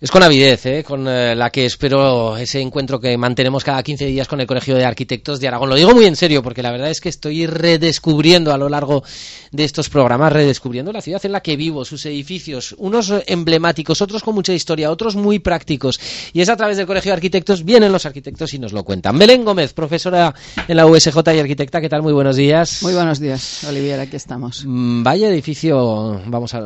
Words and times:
Es 0.00 0.10
con 0.10 0.22
avidez, 0.22 0.64
¿eh? 0.64 0.82
con 0.82 1.06
eh, 1.06 1.36
la 1.36 1.50
que 1.50 1.66
espero 1.66 2.34
ese 2.38 2.58
encuentro 2.58 2.98
que 2.98 3.18
mantenemos 3.18 3.62
cada 3.62 3.82
15 3.82 4.06
días 4.06 4.26
con 4.26 4.40
el 4.40 4.46
Colegio 4.46 4.74
de 4.74 4.86
Arquitectos 4.86 5.40
de 5.40 5.48
Aragón. 5.48 5.68
Lo 5.68 5.74
digo 5.74 5.94
muy 5.94 6.06
en 6.06 6.16
serio, 6.16 6.42
porque 6.42 6.62
la 6.62 6.70
verdad 6.70 6.88
es 6.88 7.02
que 7.02 7.10
estoy 7.10 7.46
redescubriendo 7.46 8.50
a 8.54 8.56
lo 8.56 8.70
largo 8.70 9.04
de 9.52 9.62
estos 9.62 9.90
programas, 9.90 10.32
redescubriendo 10.32 10.90
la 10.90 11.02
ciudad 11.02 11.22
en 11.26 11.32
la 11.32 11.42
que 11.42 11.54
vivo, 11.54 11.84
sus 11.84 12.06
edificios, 12.06 12.74
unos 12.78 13.12
emblemáticos, 13.26 14.00
otros 14.00 14.22
con 14.22 14.34
mucha 14.34 14.54
historia, 14.54 14.90
otros 14.90 15.16
muy 15.16 15.38
prácticos. 15.38 16.00
Y 16.32 16.40
es 16.40 16.48
a 16.48 16.56
través 16.56 16.78
del 16.78 16.86
Colegio 16.86 17.10
de 17.10 17.16
Arquitectos, 17.16 17.62
vienen 17.62 17.92
los 17.92 18.06
arquitectos 18.06 18.54
y 18.54 18.58
nos 18.58 18.72
lo 18.72 18.84
cuentan. 18.84 19.18
Belén 19.18 19.44
Gómez, 19.44 19.74
profesora 19.74 20.34
en 20.66 20.78
la 20.78 20.86
USJ 20.86 21.18
y 21.34 21.40
arquitecta, 21.40 21.78
¿qué 21.78 21.90
tal? 21.90 22.00
Muy 22.00 22.14
buenos 22.14 22.36
días. 22.36 22.82
Muy 22.82 22.94
buenos 22.94 23.20
días, 23.20 23.64
Olivier, 23.64 24.00
aquí 24.00 24.16
estamos. 24.16 24.64
Mm, 24.66 25.02
vaya 25.02 25.28
edificio, 25.28 26.22
vamos 26.24 26.54
a, 26.54 26.64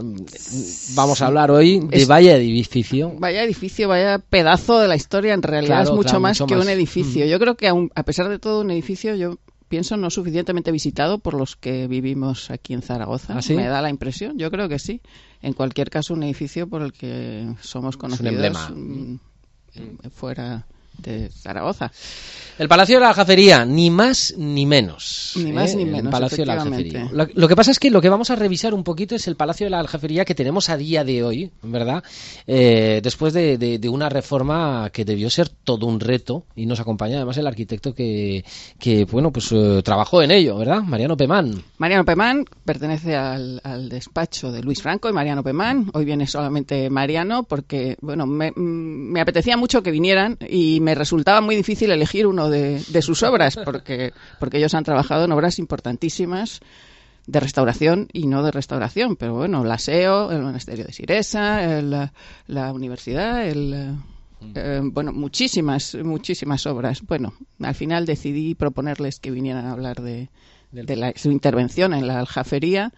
vamos 0.90 1.20
a 1.20 1.26
hablar 1.26 1.50
hoy 1.50 1.80
de 1.80 2.04
vaya 2.04 2.36
edificio 2.36 3.23
vaya 3.24 3.42
edificio, 3.42 3.88
vaya 3.88 4.18
pedazo 4.18 4.80
de 4.80 4.86
la 4.86 4.96
historia, 4.96 5.32
en 5.32 5.42
realidad 5.42 5.82
es 5.82 5.90
mucho 5.90 6.20
más 6.20 6.42
que 6.42 6.56
un 6.56 6.68
edificio. 6.68 7.24
Mm. 7.24 7.28
Yo 7.28 7.38
creo 7.38 7.54
que 7.56 7.68
a 7.68 8.02
pesar 8.02 8.28
de 8.28 8.38
todo 8.38 8.60
un 8.60 8.70
edificio, 8.70 9.14
yo 9.14 9.38
pienso 9.68 9.96
no 9.96 10.10
suficientemente 10.10 10.70
visitado 10.70 11.18
por 11.18 11.32
los 11.32 11.56
que 11.56 11.86
vivimos 11.86 12.50
aquí 12.50 12.74
en 12.74 12.82
Zaragoza. 12.82 13.38
¿Ah, 13.38 13.40
Me 13.54 13.66
da 13.66 13.80
la 13.80 13.88
impresión, 13.88 14.36
yo 14.36 14.50
creo 14.50 14.68
que 14.68 14.78
sí. 14.78 15.00
En 15.40 15.54
cualquier 15.54 15.88
caso, 15.88 16.12
un 16.12 16.22
edificio 16.22 16.68
por 16.68 16.82
el 16.82 16.92
que 16.92 17.54
somos 17.60 17.96
conocidos 17.96 18.70
mm, 18.74 19.16
fuera 20.10 20.66
de 20.98 21.28
Zaragoza. 21.30 21.90
El 22.56 22.68
Palacio 22.68 22.96
de 22.96 23.00
la 23.00 23.08
Aljafería, 23.08 23.64
ni 23.64 23.90
más 23.90 24.32
ni 24.38 24.64
menos. 24.64 25.32
Ni 25.34 25.50
más 25.50 25.72
¿eh? 25.72 25.76
ni 25.76 25.86
menos. 25.86 26.04
El 26.04 26.10
Palacio 26.10 26.38
de 26.38 26.46
la 26.46 26.52
Aljafería. 26.52 27.10
Lo, 27.12 27.48
que 27.48 27.56
pasa 27.56 27.72
es 27.72 27.80
que 27.80 27.90
lo 27.90 28.00
que 28.00 28.08
vamos 28.08 28.30
a 28.30 28.36
revisar 28.36 28.74
un 28.74 28.84
poquito 28.84 29.16
es 29.16 29.26
el 29.26 29.34
Palacio 29.34 29.66
de 29.66 29.70
la 29.70 29.80
Aljafería 29.80 30.24
que 30.24 30.36
tenemos 30.36 30.70
a 30.70 30.76
día 30.76 31.02
de 31.02 31.24
hoy, 31.24 31.50
¿verdad? 31.62 32.04
Eh, 32.46 33.00
después 33.02 33.32
de, 33.32 33.80
una 33.90 34.08
reforma 34.08 34.90
que 34.92 35.04
debió 35.04 35.30
ser 35.30 35.48
todo 35.48 35.86
un 35.86 35.98
reto 35.98 36.46
y 36.54 36.66
nos 36.66 36.80
acompaña 36.80 37.16
además 37.16 37.36
el 37.38 37.46
arquitecto 37.46 37.92
que, 37.92 38.44
que 38.78 39.04
bueno, 39.04 39.32
pues 39.32 39.50
eh, 39.52 39.82
trabajó 39.84 40.22
en 40.22 40.30
ello, 40.30 40.56
¿verdad? 40.56 40.82
Mariano 40.82 41.16
Pemán. 41.16 41.62
Mariano 41.78 42.04
Pemán 42.04 42.44
pertenece 42.64 43.16
al, 43.16 43.60
despacho 43.88 44.52
de 44.52 44.62
Luis 44.62 44.80
Franco 44.80 45.08
y 45.08 45.12
Mariano 45.12 45.42
Pemán. 45.42 45.90
Hoy 45.92 46.04
viene 46.04 46.26
solamente 46.28 46.88
Mariano 46.88 47.42
porque, 47.42 47.96
bueno, 48.00 48.26
me, 48.26 48.52
me 48.56 49.20
apetecía 49.20 49.56
mucho 49.56 49.82
que 49.82 49.90
vinieran 49.90 50.38
y 50.48 50.80
me 50.84 50.94
resultaba 50.94 51.40
muy 51.40 51.56
difícil 51.56 51.90
elegir 51.90 52.26
uno 52.26 52.48
de, 52.48 52.80
sus 53.02 53.22
obras, 53.22 53.58
porque, 53.64 54.12
porque 54.38 54.58
ellos 54.58 54.74
han 54.74 54.84
trabajado 54.84 55.24
en 55.24 55.32
obras 55.32 55.58
importantísimas 55.58 56.60
de 57.26 57.40
restauración 57.40 58.08
y 58.12 58.26
no 58.26 58.42
de 58.42 58.50
restauración, 58.50 59.16
pero 59.16 59.34
bueno, 59.34 59.64
la 59.64 59.78
SEO, 59.78 60.30
el 60.30 60.42
monasterio 60.42 60.84
de 60.84 60.92
Siresa, 60.92 61.80
la 62.46 62.72
universidad, 62.72 63.46
el, 63.46 63.96
eh, 64.54 64.80
bueno, 64.82 65.12
muchísimas, 65.12 65.94
muchísimas 65.94 66.66
obras. 66.66 67.02
Bueno, 67.02 67.32
al 67.60 67.74
final 67.74 68.04
decidí 68.04 68.54
proponerles 68.54 69.20
que 69.20 69.30
vinieran 69.30 69.66
a 69.66 69.72
hablar 69.72 70.02
de, 70.02 70.28
de 70.70 71.14
su 71.16 71.30
intervención 71.30 71.94
en 71.94 72.06
la 72.06 72.20
aljafería 72.20 72.92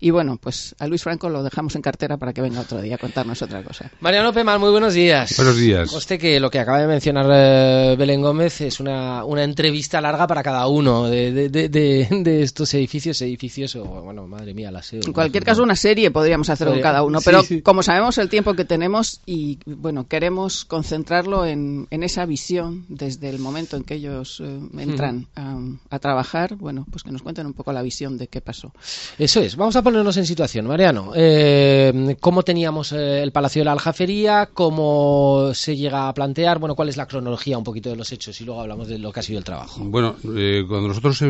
y 0.00 0.10
bueno, 0.10 0.38
pues 0.40 0.76
a 0.78 0.86
Luis 0.86 1.02
Franco 1.02 1.28
lo 1.28 1.42
dejamos 1.42 1.74
en 1.74 1.82
cartera 1.82 2.16
para 2.16 2.32
que 2.32 2.40
venga 2.40 2.60
otro 2.60 2.80
día 2.80 2.94
a 2.94 2.98
contarnos 2.98 3.42
otra 3.42 3.62
cosa. 3.64 3.90
Mariano 4.00 4.32
Pemal, 4.32 4.60
muy 4.60 4.70
buenos 4.70 4.94
días. 4.94 5.36
Buenos 5.36 5.56
días. 5.56 5.92
Usted 5.92 6.20
que 6.20 6.38
lo 6.38 6.50
que 6.50 6.60
acaba 6.60 6.80
de 6.80 6.86
mencionar 6.86 7.26
eh, 7.32 7.96
Belén 7.98 8.22
Gómez 8.22 8.60
es 8.60 8.78
una, 8.78 9.24
una 9.24 9.42
entrevista 9.42 10.00
larga 10.00 10.26
para 10.26 10.42
cada 10.42 10.68
uno 10.68 11.08
de, 11.08 11.32
de, 11.48 11.68
de, 11.68 12.42
estos 12.42 12.72
edificios, 12.74 13.20
edificios 13.22 13.74
o, 13.76 13.84
bueno, 13.84 14.28
madre 14.28 14.54
mía, 14.54 14.70
la 14.70 14.82
SEO. 14.82 15.02
En 15.04 15.12
cualquier 15.12 15.44
caso, 15.44 15.62
una 15.62 15.76
serie 15.76 16.10
podríamos 16.10 16.48
hacer 16.48 16.68
con 16.68 16.80
cada 16.80 17.02
uno, 17.02 17.20
pero 17.24 17.42
como 17.64 17.82
sabemos 17.82 18.18
el 18.18 18.28
tiempo 18.28 18.54
que 18.54 18.64
tenemos 18.64 19.20
y, 19.26 19.58
bueno, 19.66 20.06
queremos 20.06 20.64
concentrarlo 20.64 21.44
en, 21.44 21.88
en 21.90 22.02
esa 22.04 22.24
visión 22.24 22.84
desde 22.88 23.30
el 23.30 23.40
momento 23.40 23.76
en 23.76 23.82
que 23.82 23.94
ellos 23.94 24.40
eh, 24.44 24.60
entran 24.78 25.26
a, 25.34 25.58
a, 25.90 25.98
trabajar, 25.98 26.54
bueno, 26.54 26.86
pues 26.90 27.02
que 27.02 27.10
nos 27.10 27.22
cuenten 27.22 27.46
un 27.46 27.54
poco 27.54 27.72
la 27.72 27.82
visión 27.82 28.16
de 28.16 28.28
qué 28.28 28.40
pasó. 28.40 28.72
Eso 29.18 29.40
es. 29.40 29.56
Vamos 29.56 29.74
a 29.74 29.82
ponernos 29.88 30.18
en 30.18 30.26
situación, 30.26 30.66
Mariano. 30.66 31.12
Eh, 31.16 32.14
¿Cómo 32.20 32.42
teníamos 32.42 32.92
eh, 32.92 33.22
el 33.22 33.32
Palacio 33.32 33.60
de 33.60 33.64
la 33.64 33.72
Aljafería? 33.72 34.50
¿Cómo 34.52 35.52
se 35.54 35.78
llega 35.78 36.10
a 36.10 36.12
plantear? 36.12 36.58
Bueno, 36.58 36.74
¿cuál 36.74 36.90
es 36.90 36.98
la 36.98 37.06
cronología 37.06 37.56
un 37.56 37.64
poquito 37.64 37.88
de 37.88 37.96
los 37.96 38.12
hechos? 38.12 38.38
Y 38.42 38.44
luego 38.44 38.60
hablamos 38.60 38.88
de 38.88 38.98
lo 38.98 39.10
que 39.10 39.20
ha 39.20 39.22
sido 39.22 39.38
el 39.38 39.46
trabajo. 39.46 39.82
Bueno, 39.82 40.16
eh, 40.36 40.62
cuando 40.68 40.88
nosotros 40.88 41.24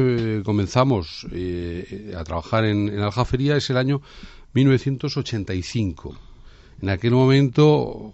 comenzamos 0.45 1.25
a 2.17 2.25
trabajar 2.25 2.65
en, 2.65 2.89
en 2.89 2.99
Aljafería 2.99 3.57
es 3.57 3.71
el 3.71 3.77
año 3.77 4.03
1985 4.55 6.28
en 6.81 6.91
aquel 6.91 7.13
momento 7.13 8.13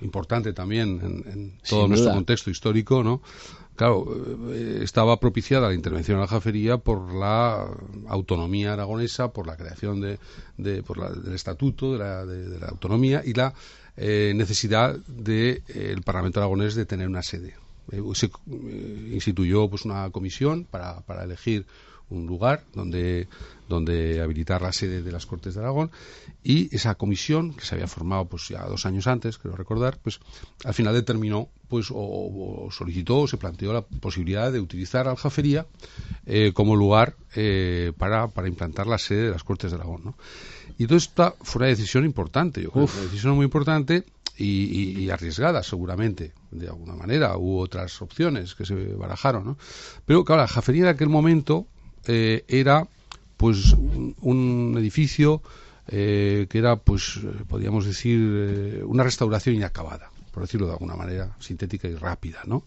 importante 0.00 0.52
también 0.52 1.00
en, 1.02 1.58
todo 1.68 1.88
nuestro 1.88 2.12
contexto 2.12 2.50
histórico, 2.50 3.02
¿no? 3.02 3.20
Claro, 3.76 4.06
eh, 4.54 4.80
estaba 4.82 5.20
propiciada 5.20 5.68
la 5.68 5.74
intervención 5.74 6.16
en 6.16 6.22
la 6.22 6.26
jafería 6.26 6.78
por 6.78 7.12
la 7.12 7.68
autonomía 8.08 8.72
aragonesa, 8.72 9.32
por 9.32 9.46
la 9.46 9.56
creación 9.56 10.00
de, 10.00 10.82
por 10.82 11.22
del 11.22 11.34
estatuto 11.34 11.92
de 11.92 12.58
la, 12.58 12.68
autonomía 12.68 13.22
y 13.24 13.34
la 13.34 13.52
eh, 13.98 14.32
necesidad 14.34 14.96
del 15.06 15.24
de, 15.24 15.62
eh, 15.68 15.96
Parlamento 16.02 16.40
aragonés 16.40 16.74
de 16.74 16.86
tener 16.86 17.06
una 17.06 17.22
sede. 17.22 17.54
se 18.14 18.30
instituyó 19.12 19.68
pues 19.68 19.84
una 19.84 20.08
comisión 20.10 20.64
para, 20.64 21.02
para 21.02 21.24
elegir 21.24 21.66
un 22.10 22.26
lugar 22.26 22.64
donde, 22.74 23.28
donde 23.68 24.20
habilitar 24.20 24.62
la 24.62 24.72
sede 24.72 25.02
de 25.02 25.12
las 25.12 25.26
Cortes 25.26 25.54
de 25.54 25.60
Aragón 25.60 25.90
y 26.44 26.74
esa 26.74 26.94
comisión 26.94 27.54
que 27.54 27.64
se 27.64 27.74
había 27.74 27.88
formado 27.88 28.26
pues 28.26 28.48
ya 28.48 28.64
dos 28.64 28.86
años 28.86 29.06
antes, 29.06 29.38
creo 29.38 29.56
recordar, 29.56 29.98
pues 30.02 30.20
al 30.64 30.74
final 30.74 30.94
determinó 30.94 31.48
pues 31.68 31.88
o, 31.90 32.68
solicitó 32.70 33.20
o 33.20 33.28
se 33.28 33.38
planteó 33.38 33.72
la 33.72 33.82
posibilidad 33.82 34.52
de 34.52 34.60
utilizar 34.60 35.08
Aljafería 35.08 35.66
eh, 36.26 36.52
como 36.54 36.76
lugar 36.76 37.16
eh, 37.34 37.92
para, 37.98 38.28
para 38.28 38.46
implantar 38.48 38.86
la 38.86 38.98
sede 38.98 39.24
de 39.24 39.30
las 39.30 39.42
Cortes 39.42 39.72
de 39.72 39.76
Aragón. 39.76 40.02
¿no? 40.04 40.14
Y 40.78 40.86
todo 40.86 40.98
esta 40.98 41.34
fue 41.42 41.60
una 41.60 41.68
decisión 41.68 42.04
importante, 42.04 42.62
yo 42.62 42.70
creo, 42.70 42.84
una 42.84 43.02
decisión 43.02 43.34
muy 43.34 43.44
importante 43.44 44.04
y, 44.38 45.08
arriesgada 45.10 45.62
seguramente, 45.62 46.32
de 46.50 46.68
alguna 46.68 46.94
manera. 46.94 47.36
Hubo 47.36 47.60
otras 47.60 48.00
opciones 48.02 48.54
que 48.54 48.66
se 48.66 48.74
barajaron, 48.74 49.44
¿no? 49.44 49.58
Pero 50.04 50.24
claro, 50.24 50.40
la 50.40 50.44
Aljafería 50.44 50.82
en 50.82 50.88
aquel 50.88 51.08
momento 51.08 51.66
eh, 52.06 52.44
era 52.48 52.86
pues 53.36 53.72
un, 53.72 54.74
edificio 54.78 55.42
eh, 55.88 56.46
que 56.48 56.58
era 56.58 56.76
pues 56.76 57.20
podríamos 57.48 57.84
decir 57.84 58.18
eh, 58.20 58.82
una 58.84 59.04
restauración 59.04 59.54
inacabada 59.54 60.10
por 60.32 60.42
decirlo 60.42 60.66
de 60.66 60.72
alguna 60.72 60.96
manera 60.96 61.36
sintética 61.38 61.88
y 61.88 61.94
rápida 61.94 62.40
no 62.46 62.64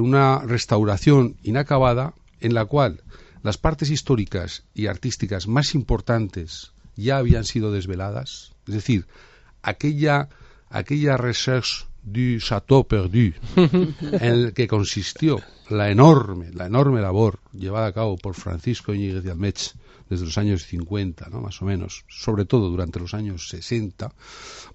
una 0.00 0.38
restauración 0.38 1.36
inacabada 1.42 2.14
en 2.40 2.54
la 2.54 2.64
cual 2.64 3.02
las 3.42 3.58
partes 3.58 3.90
históricas 3.90 4.64
y 4.74 4.86
artísticas 4.86 5.46
más 5.46 5.74
importantes 5.74 6.72
ya 6.96 7.18
habían 7.18 7.44
sido 7.44 7.72
desveladas. 7.72 8.52
Es 8.66 8.74
decir 8.74 9.06
aquella 9.62 10.28
aquella 10.70 11.16
recherche 11.16 11.86
du 12.02 12.38
château 12.40 12.84
perdu 12.84 13.32
en 14.20 14.32
el 14.32 14.52
que 14.52 14.66
consistió 14.66 15.40
la 15.68 15.90
enorme, 15.90 16.50
la 16.52 16.66
enorme 16.66 17.00
labor 17.00 17.38
llevada 17.52 17.86
a 17.86 17.92
cabo 17.92 18.16
por 18.16 18.34
Francisco 18.34 18.94
Íñiguez 18.94 19.22
de 19.22 19.30
Almech 19.30 19.74
desde 20.10 20.24
los 20.24 20.36
años 20.38 20.66
50, 20.66 21.28
¿no? 21.30 21.40
más 21.40 21.62
o 21.62 21.64
menos, 21.64 22.04
sobre 22.08 22.44
todo 22.44 22.68
durante 22.68 22.98
los 22.98 23.14
años 23.14 23.48
60, 23.48 24.12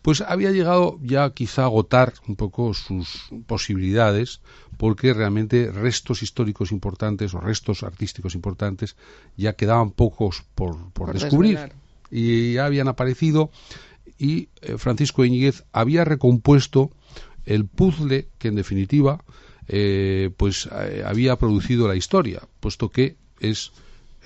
pues 0.01 0.21
había 0.21 0.51
llegado 0.51 0.97
ya 1.03 1.29
quizá 1.31 1.63
a 1.63 1.65
agotar 1.65 2.13
un 2.27 2.37
poco 2.37 2.73
sus 2.73 3.25
posibilidades, 3.45 4.39
porque 4.77 5.13
realmente 5.13 5.71
restos 5.71 6.23
históricos 6.23 6.71
importantes 6.71 7.33
o 7.33 7.41
restos 7.41 7.83
artísticos 7.83 8.33
importantes 8.33 8.95
ya 9.35 9.53
quedaban 9.53 9.91
pocos 9.91 10.43
por, 10.55 10.77
descubrir. 11.13 11.73
Y 12.09 12.53
ya 12.53 12.65
habían 12.65 12.87
aparecido 12.87 13.49
y 14.17 14.49
eh, 14.61 14.77
Francisco 14.77 15.25
Íñiguez 15.25 15.63
había 15.71 16.05
recompuesto 16.05 16.91
el 17.45 17.65
puzzle 17.65 18.27
que 18.37 18.47
en 18.47 18.55
definitiva 18.55 19.23
eh, 19.67 20.31
pues 20.37 20.69
eh, 20.71 21.03
había 21.05 21.37
producido 21.37 21.87
la 21.87 21.95
historia, 21.95 22.41
puesto 22.59 22.89
que 22.89 23.15
es 23.39 23.71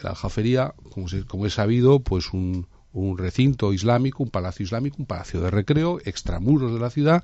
la 0.01 0.11
aljafería, 0.11 0.73
como, 0.91 1.07
como 1.27 1.45
es 1.45 1.53
sabido, 1.53 1.99
pues 1.99 2.33
un, 2.33 2.67
un 2.99 3.17
recinto 3.17 3.73
islámico, 3.73 4.23
un 4.23 4.29
palacio 4.29 4.63
islámico, 4.63 4.97
un 4.99 5.05
palacio 5.05 5.41
de 5.41 5.51
recreo, 5.51 5.99
extramuros 6.05 6.73
de 6.73 6.79
la 6.79 6.89
ciudad, 6.89 7.23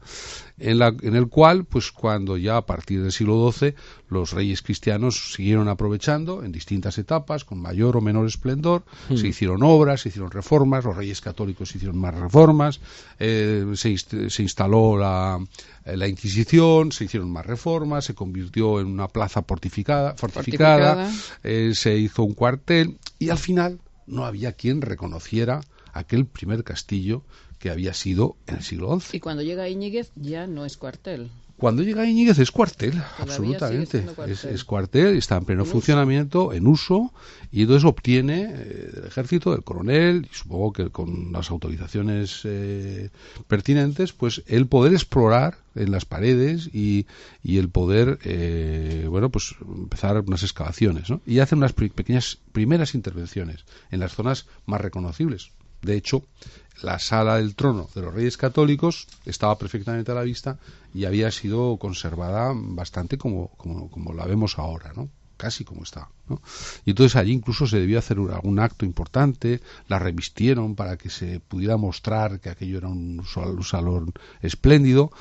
en, 0.57 0.79
la, 0.79 0.95
en 1.01 1.15
el 1.15 1.27
cual, 1.27 1.65
pues 1.65 1.91
cuando 1.91 2.37
ya 2.37 2.57
a 2.57 2.65
partir 2.65 3.01
del 3.01 3.11
siglo 3.11 3.51
XII 3.51 3.75
los 4.09 4.31
reyes 4.31 4.61
cristianos 4.61 5.33
siguieron 5.33 5.67
aprovechando 5.67 6.43
en 6.43 6.51
distintas 6.51 6.97
etapas, 6.97 7.43
con 7.43 7.59
mayor 7.59 7.97
o 7.97 8.01
menor 8.01 8.27
esplendor, 8.27 8.83
hmm. 9.09 9.17
se 9.17 9.27
hicieron 9.27 9.63
obras, 9.63 10.01
se 10.01 10.09
hicieron 10.09 10.31
reformas, 10.31 10.85
los 10.85 10.95
reyes 10.95 11.21
católicos 11.21 11.75
hicieron 11.75 11.97
más 11.97 12.15
reformas, 12.15 12.79
eh, 13.19 13.65
se, 13.75 13.97
se, 13.97 14.43
instaló 14.43 14.97
la, 14.97 15.39
la 15.85 16.07
Inquisición, 16.07 16.91
se 16.91 17.05
hicieron 17.05 17.31
más 17.31 17.45
reformas, 17.45 18.05
se 18.05 18.13
convirtió 18.13 18.79
en 18.79 18.87
una 18.87 19.07
plaza 19.07 19.43
fortificada, 19.43 20.15
fortificada, 20.15 21.11
eh, 21.43 21.71
se 21.73 21.97
hizo 21.97 22.23
un 22.23 22.33
cuartel 22.33 22.97
y 23.19 23.29
al 23.29 23.37
final 23.37 23.79
no 24.07 24.25
había 24.25 24.53
quien 24.53 24.81
reconociera 24.81 25.61
aquel 25.93 26.25
primer 26.25 26.63
castillo 26.63 27.23
que 27.59 27.69
había 27.69 27.93
sido 27.93 28.35
en 28.47 28.55
el 28.55 28.63
siglo 28.63 28.99
XI. 28.99 29.17
Y 29.17 29.19
cuando 29.19 29.43
llega 29.43 29.69
Íñiguez 29.69 30.11
ya 30.15 30.47
no 30.47 30.65
es 30.65 30.77
cuartel. 30.77 31.31
Cuando 31.57 31.83
llega 31.83 32.05
Íñiguez 32.05 32.37
es 32.39 32.51
cuartel, 32.51 33.01
absolutamente. 33.17 34.05
Es, 34.27 34.63
cuartel, 34.65 35.17
está 35.17 35.37
en 35.37 35.45
pleno 35.45 35.63
funcionamiento, 35.63 36.51
en 36.51 36.67
uso, 36.67 37.13
y 37.49 37.61
entonces 37.61 37.85
obtiene 37.85 38.51
eh, 38.53 38.89
del 38.93 39.05
ejército, 39.05 39.51
del 39.51 39.63
coronel, 39.63 40.27
y 40.29 40.35
supongo 40.35 40.73
que 40.73 40.89
con 40.89 41.31
las 41.31 41.51
autorizaciones 41.51 42.41
eh, 42.43 43.09
pertinentes, 43.47 44.11
pues 44.11 44.43
el 44.47 44.67
poder 44.67 44.91
explorar 44.91 45.57
en 45.75 45.91
las 45.91 46.03
paredes 46.03 46.69
y, 46.73 47.05
y 47.41 47.57
el 47.57 47.69
poder, 47.69 48.19
eh, 48.25 49.07
bueno, 49.09 49.29
pues 49.29 49.55
empezar 49.61 50.19
unas 50.19 50.43
excavaciones, 50.43 51.09
¿no? 51.09 51.21
Y 51.25 51.39
hace 51.39 51.55
unas 51.55 51.71
pequeñas 51.71 52.37
primeras 52.51 52.95
intervenciones 52.95 53.63
en 53.91 54.01
las 54.01 54.13
zonas 54.13 54.47
más 54.65 54.81
reconocibles. 54.81 55.51
De 55.81 55.95
hecho, 55.95 56.23
la 56.81 56.99
sala 56.99 57.37
del 57.37 57.55
trono 57.55 57.89
de 57.95 58.01
los 58.01 58.13
reyes 58.13 58.37
católicos 58.37 59.07
estaba 59.25 59.57
perfectamente 59.57 60.11
a 60.11 60.15
la 60.15 60.23
vista 60.23 60.57
y 60.93 61.05
había 61.05 61.31
sido 61.31 61.77
conservada 61.77 62.53
bastante 62.55 63.17
como, 63.17 63.49
como, 63.57 64.13
la 64.13 64.25
vemos 64.25 64.57
ahora, 64.59 64.93
¿no? 64.95 65.09
casi 65.37 65.65
como 65.65 65.83
está. 65.83 66.09
¿no? 66.29 66.41
Y 66.85 66.91
entonces 66.91 67.15
allí 67.17 67.33
incluso 67.33 67.67
se 67.67 67.79
debió 67.79 67.99
hacer 67.99 68.17
algún 68.17 68.59
acto 68.59 68.85
importante, 68.85 69.61
la 69.87 69.99
revistieron 69.99 70.75
para 70.75 70.97
que 70.97 71.09
se 71.09 71.41
pudiera 71.41 71.75
mostrar 71.77 72.39
que 72.39 72.49
aquello 72.49 72.77
era 72.77 72.87
un, 72.87 73.23
salón 73.63 74.13
espléndido, 74.41 75.11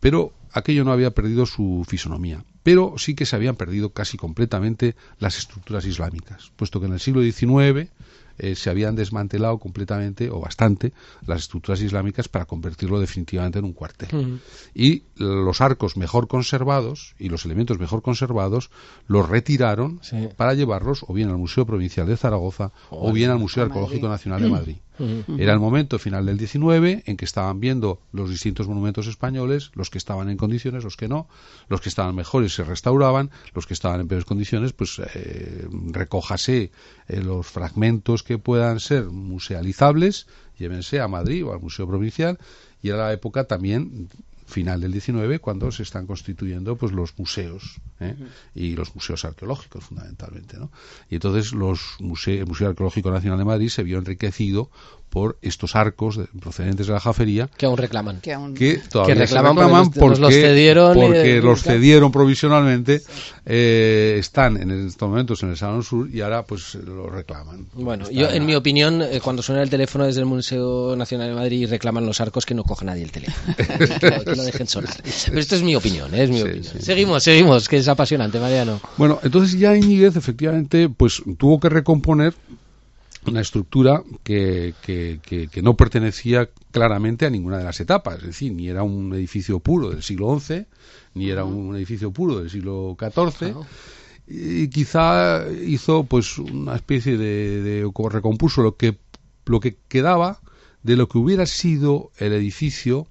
pero 0.00 0.32
aquello 0.52 0.84
no 0.84 0.92
había 0.92 1.10
perdido 1.10 1.44
su 1.46 1.84
fisonomía. 1.86 2.44
Pero 2.62 2.94
sí 2.96 3.14
que 3.14 3.26
se 3.26 3.36
habían 3.36 3.56
perdido 3.56 3.90
casi 3.90 4.16
completamente 4.16 4.94
las 5.18 5.36
estructuras 5.36 5.84
islámicas, 5.84 6.52
puesto 6.56 6.80
que 6.80 6.86
en 6.86 6.92
el 6.92 7.00
siglo 7.00 7.22
XIX 7.22 7.90
eh, 8.38 8.54
se 8.54 8.70
habían 8.70 8.96
desmantelado 8.96 9.58
completamente 9.58 10.30
o 10.30 10.40
bastante 10.40 10.92
las 11.26 11.40
estructuras 11.40 11.80
islámicas 11.80 12.28
para 12.28 12.44
convertirlo 12.44 13.00
definitivamente 13.00 13.58
en 13.58 13.64
un 13.64 13.72
cuartel. 13.72 14.40
Y 14.74 15.02
los 15.16 15.60
arcos 15.60 15.96
mejor 15.96 16.28
conservados 16.28 17.14
y 17.18 17.28
los 17.28 17.44
elementos 17.44 17.78
mejor 17.78 18.02
conservados 18.02 18.70
los 19.06 19.28
retiraron 19.28 20.00
para 20.36 20.54
llevarlos 20.54 21.04
o 21.06 21.12
bien 21.14 21.28
al 21.28 21.38
Museo 21.38 21.66
Provincial 21.66 22.06
de 22.06 22.16
Zaragoza 22.16 22.72
o, 22.90 23.12
bien 23.12 23.30
al 23.30 23.38
Museo 23.38 23.64
Arqueológico 23.64 24.08
Nacional 24.08 24.42
de 24.42 24.48
Madrid. 24.50 24.76
Era 24.98 25.52
el 25.52 25.58
momento 25.58 25.98
final 25.98 26.26
del 26.26 26.36
19 26.36 27.04
en 27.06 27.16
que 27.16 27.24
estaban 27.24 27.60
viendo 27.60 28.00
los 28.12 28.28
distintos 28.28 28.68
monumentos 28.68 29.06
españoles, 29.06 29.70
los 29.74 29.90
que 29.90 29.98
estaban 29.98 30.28
en 30.28 30.36
condiciones, 30.36 30.84
los 30.84 30.96
que 30.96 31.08
no, 31.08 31.28
los 31.68 31.80
que 31.80 31.88
estaban 31.88 32.14
mejores 32.14 32.54
se 32.54 32.64
restauraban, 32.64 33.30
los 33.54 33.66
que 33.66 33.74
estaban 33.74 34.00
en 34.00 34.08
peores 34.08 34.26
condiciones, 34.26 34.72
pues 34.72 35.00
eh, 35.14 35.66
recójase 35.90 36.70
eh, 37.08 37.20
los 37.22 37.46
fragmentos 37.46 38.22
que 38.22 38.38
puedan 38.38 38.80
ser 38.80 39.06
musealizables, 39.06 40.26
llévense 40.58 41.00
a 41.00 41.08
Madrid 41.08 41.44
o 41.46 41.52
al 41.52 41.60
Museo 41.60 41.86
Provincial, 41.86 42.38
y 42.82 42.90
era 42.90 42.98
la 42.98 43.12
época 43.12 43.44
también 43.44 44.08
final 44.52 44.80
del 44.80 44.92
19 44.92 45.38
cuando 45.40 45.72
se 45.72 45.82
están 45.82 46.06
constituyendo 46.06 46.76
pues 46.76 46.92
los 46.92 47.18
museos 47.18 47.80
¿eh? 48.00 48.14
y 48.54 48.76
los 48.76 48.94
museos 48.94 49.24
arqueológicos 49.24 49.84
fundamentalmente 49.84 50.58
¿no? 50.58 50.70
y 51.08 51.16
entonces 51.16 51.52
los 51.52 51.80
el 52.26 52.46
Museo 52.46 52.68
Arqueológico 52.68 53.10
Nacional 53.10 53.38
de 53.38 53.44
Madrid 53.44 53.68
se 53.68 53.82
vio 53.82 53.98
enriquecido 53.98 54.70
por 55.12 55.36
estos 55.42 55.76
arcos 55.76 56.18
procedentes 56.40 56.86
de 56.86 56.94
la 56.94 56.98
jafería 56.98 57.50
que 57.58 57.66
aún 57.66 57.76
reclaman. 57.76 58.22
Que, 58.22 58.80
todavía 58.90 59.14
reclaman, 59.14 59.90
porque, 59.90 60.18
los 60.18 60.32
cedieron, 60.32 60.94
porque 60.94 61.42
los 61.42 61.62
cedieron 61.62 62.10
provisionalmente 62.10 63.02
eh, 63.44 64.16
están 64.18 64.56
en 64.56 64.86
estos 64.86 65.06
momentos 65.06 65.42
en 65.42 65.50
el 65.50 65.58
Salón 65.58 65.82
Sur 65.82 66.08
y 66.10 66.22
ahora 66.22 66.44
pues 66.44 66.76
lo 66.76 67.10
reclaman. 67.10 67.66
Bueno 67.74 68.10
yo 68.10 68.30
en 68.30 68.46
mi 68.46 68.54
opinión 68.54 69.02
eh, 69.02 69.20
cuando 69.22 69.42
suena 69.42 69.60
el 69.60 69.68
teléfono 69.68 70.06
desde 70.06 70.20
el 70.20 70.26
Museo 70.26 70.96
Nacional 70.96 71.28
de 71.28 71.34
Madrid 71.34 71.60
y 71.60 71.66
reclaman 71.66 72.06
los 72.06 72.18
arcos 72.22 72.46
que 72.46 72.54
no 72.54 72.64
coja 72.64 72.86
nadie 72.86 73.02
el 73.02 73.12
teléfono. 73.12 73.54
Que, 74.02 74.34
lo 74.34 74.44
dejen 74.44 74.66
sonar. 74.66 74.94
Pero 75.26 75.40
esto 75.40 75.56
es 75.56 75.62
mi 75.62 75.76
opinión 75.76 76.14
¿eh? 76.14 76.24
es 76.24 76.30
mi 76.30 76.40
opinión. 76.40 76.64
seguimos 76.80 77.22
seguimos 77.22 77.68
que 77.68 77.76
es 77.76 77.88
apasionante 77.88 78.40
Mariano. 78.40 78.80
Bueno 78.96 79.20
entonces 79.22 79.58
ya 79.58 79.76
Iñiguez 79.76 80.16
efectivamente 80.16 80.88
pues 80.88 81.22
tuvo 81.36 81.60
que 81.60 81.68
recomponer 81.68 82.32
una 83.26 83.40
estructura 83.40 84.02
que, 84.22 84.74
que, 84.82 85.20
que, 85.22 85.62
no 85.62 85.76
pertenecía 85.76 86.48
claramente 86.70 87.26
a 87.26 87.30
ninguna 87.30 87.58
de 87.58 87.64
las 87.64 87.80
etapas, 87.80 88.18
es 88.18 88.26
decir, 88.26 88.52
ni 88.52 88.68
era 88.68 88.82
un 88.82 89.12
edificio 89.14 89.60
puro 89.60 89.90
del 89.90 90.02
siglo 90.02 90.38
XI, 90.38 90.66
ni 91.14 91.30
era 91.30 91.44
un 91.44 91.76
edificio 91.76 92.10
puro 92.10 92.38
del 92.38 92.50
siglo 92.50 92.96
XIV, 92.98 93.54
y 94.26 94.68
quizá 94.68 95.46
hizo 95.50 96.04
pues 96.04 96.38
una 96.38 96.74
especie 96.74 97.16
de, 97.16 97.62
de 97.62 97.92
recompuso 98.10 98.62
lo 98.62 98.76
que, 98.76 98.98
lo 99.46 99.60
que 99.60 99.76
quedaba 99.88 100.40
de 100.82 100.96
lo 100.96 101.08
que 101.08 101.18
hubiera 101.18 101.46
sido 101.46 102.10
el 102.18 102.32
edificio 102.32 103.06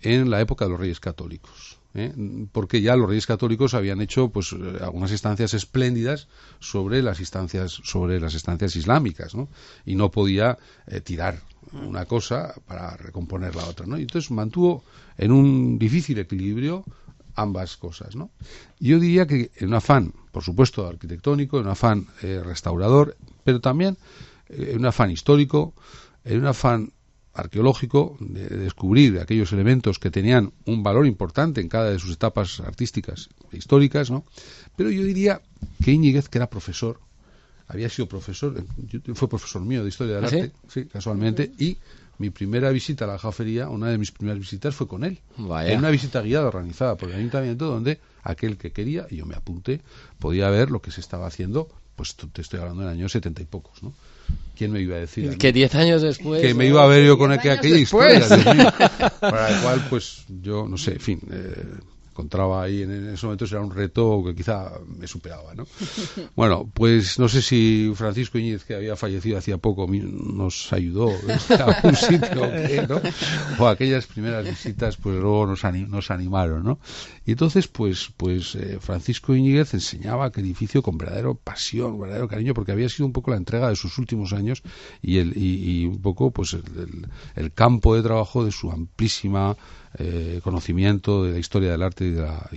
en 0.00 0.30
la 0.30 0.40
época 0.40 0.64
de 0.64 0.72
los 0.72 0.80
reyes 0.80 0.98
católicos. 0.98 1.78
¿Eh? 1.94 2.12
porque 2.52 2.80
ya 2.80 2.96
los 2.96 3.08
reyes 3.08 3.26
católicos 3.26 3.74
habían 3.74 4.00
hecho 4.00 4.30
pues 4.30 4.54
algunas 4.80 5.10
estancias 5.10 5.54
espléndidas 5.54 6.28
sobre 6.58 7.02
las 7.02 7.20
instancias 7.20 7.72
sobre 7.84 8.20
las 8.20 8.34
estancias 8.34 8.76
islámicas 8.76 9.34
¿no? 9.34 9.48
y 9.84 9.94
no 9.94 10.10
podía 10.10 10.58
eh, 10.86 11.00
tirar 11.00 11.40
una 11.72 12.04
cosa 12.06 12.54
para 12.66 12.96
recomponer 12.96 13.54
la 13.54 13.64
otra 13.64 13.86
¿no? 13.86 13.98
y 13.98 14.02
entonces 14.02 14.30
mantuvo 14.30 14.84
en 15.16 15.32
un 15.32 15.78
difícil 15.78 16.18
equilibrio 16.18 16.84
ambas 17.34 17.76
cosas 17.76 18.16
¿no? 18.16 18.30
yo 18.78 18.98
diría 18.98 19.26
que 19.26 19.50
en 19.56 19.68
un 19.68 19.74
afán 19.74 20.12
por 20.32 20.42
supuesto 20.42 20.86
arquitectónico 20.86 21.58
en 21.58 21.66
un 21.66 21.72
afán 21.72 22.06
eh, 22.22 22.40
restaurador 22.44 23.16
pero 23.44 23.60
también 23.60 23.96
en 24.48 24.78
un 24.78 24.86
afán 24.86 25.10
histórico 25.10 25.74
en 26.24 26.40
un 26.40 26.46
afán 26.46 26.92
arqueológico 27.34 28.16
de, 28.20 28.48
descubrir 28.48 29.18
aquellos 29.20 29.52
elementos 29.52 29.98
que 29.98 30.10
tenían 30.10 30.52
un 30.66 30.82
valor 30.82 31.06
importante 31.06 31.60
en 31.60 31.68
cada 31.68 31.90
de 31.90 31.98
sus 31.98 32.12
etapas 32.12 32.60
artísticas 32.60 33.28
e 33.52 33.56
históricas, 33.56 34.10
¿no? 34.10 34.24
Pero 34.76 34.90
yo 34.90 35.02
diría 35.04 35.40
que 35.82 35.92
Íñiguez, 35.92 36.28
que 36.28 36.38
era 36.38 36.50
profesor, 36.50 37.00
había 37.68 37.88
sido 37.88 38.06
profesor, 38.06 38.64
fue 39.14 39.28
profesor 39.28 39.62
mío 39.62 39.82
de 39.82 39.88
Historia 39.88 40.16
del 40.16 40.24
¿Ah, 40.24 40.28
Arte, 40.28 40.52
sí? 40.68 40.84
casualmente, 40.86 41.52
y 41.58 41.78
mi 42.18 42.30
primera 42.30 42.70
visita 42.70 43.06
a 43.06 43.08
la 43.08 43.18
jafería, 43.18 43.68
una 43.68 43.88
de 43.88 43.98
mis 43.98 44.12
primeras 44.12 44.38
visitas 44.38 44.74
fue 44.74 44.86
con 44.86 45.02
él. 45.04 45.20
En 45.38 45.78
una 45.78 45.90
visita 45.90 46.20
guiada 46.20 46.48
organizada 46.48 46.96
por 46.96 47.08
el 47.08 47.16
ayuntamiento 47.16 47.66
donde 47.66 47.98
aquel 48.22 48.58
que 48.58 48.72
quería, 48.72 49.06
y 49.10 49.16
yo 49.16 49.26
me 49.26 49.34
apunté, 49.34 49.80
podía 50.18 50.50
ver 50.50 50.70
lo 50.70 50.82
que 50.82 50.90
se 50.90 51.00
estaba 51.00 51.26
haciendo, 51.26 51.68
pues 51.96 52.14
te 52.14 52.42
estoy 52.42 52.60
hablando 52.60 52.82
en 52.82 52.88
años 52.90 53.12
setenta 53.12 53.42
y 53.42 53.46
pocos, 53.46 53.82
¿no? 53.82 53.94
¿Quién 54.56 54.70
me 54.70 54.80
iba 54.80 54.96
a 54.96 55.00
decir? 55.00 55.36
Que 55.38 55.52
diez 55.52 55.74
años 55.74 56.02
después. 56.02 56.40
Que 56.40 56.54
me 56.54 56.66
iba 56.66 56.84
a 56.84 56.86
ver 56.86 57.04
yo 57.04 57.18
con 57.18 57.32
aquella, 57.32 57.54
aquella 57.54 57.78
historia. 57.78 58.20
para 59.20 59.50
la 59.50 59.62
cual, 59.62 59.86
pues, 59.90 60.24
yo, 60.42 60.68
no 60.68 60.76
sé, 60.76 60.92
en 60.92 61.00
fin. 61.00 61.20
Eh, 61.30 61.64
encontraba 62.12 62.62
ahí 62.62 62.82
en, 62.82 63.08
ese 63.08 63.26
momento 63.26 63.44
era 63.46 63.60
un 63.60 63.74
reto 63.74 64.22
que 64.24 64.34
quizá 64.34 64.70
me 64.86 65.06
superaba, 65.06 65.54
¿no? 65.54 65.66
Bueno, 66.36 66.70
pues 66.72 67.18
no 67.18 67.28
sé 67.28 67.42
si 67.42 67.92
Francisco 67.94 68.38
Iñiz, 68.38 68.64
que 68.64 68.74
había 68.74 68.96
fallecido 68.96 69.38
hacía 69.38 69.58
poco, 69.58 69.86
nos 69.88 70.72
ayudó 70.72 71.10
a 71.58 71.86
un 71.86 71.96
sitio, 71.96 72.48
¿no? 72.88 73.00
O 73.58 73.66
aquellas 73.66 74.06
primeras 74.06 74.44
visitas, 74.44 74.96
pues 74.96 75.16
luego 75.16 75.46
nos, 75.46 75.62
nos 75.88 76.10
animaron, 76.10 76.64
¿no? 76.64 76.78
Y 77.24 77.32
entonces, 77.32 77.68
pues, 77.68 78.10
pues 78.16 78.54
eh, 78.54 78.78
Francisco 78.80 79.34
Iñiguez 79.34 79.74
enseñaba 79.74 80.26
aquel 80.26 80.44
edificio 80.44 80.82
con 80.82 80.98
verdadero 80.98 81.34
pasión, 81.34 81.98
verdadero 81.98 82.28
cariño, 82.28 82.54
porque 82.54 82.72
había 82.72 82.88
sido 82.88 83.06
un 83.06 83.12
poco 83.12 83.30
la 83.30 83.36
entrega 83.36 83.68
de 83.68 83.76
sus 83.76 83.98
últimos 83.98 84.32
años 84.32 84.62
y, 85.00 85.18
el, 85.18 85.36
y, 85.36 85.86
un 85.86 86.00
poco, 86.00 86.30
pues, 86.30 86.56
el 87.36 87.52
campo 87.52 87.94
de 87.94 88.02
trabajo 88.02 88.44
de 88.44 88.52
su 88.52 88.70
amplísima 88.70 89.56
eh, 89.98 90.40
conocimiento 90.42 91.24
de 91.24 91.32
la 91.32 91.38
historia 91.38 91.72
del 91.72 91.82
arte 91.82 92.06
y 92.06 92.10
de, 92.10 92.22
la, 92.22 92.48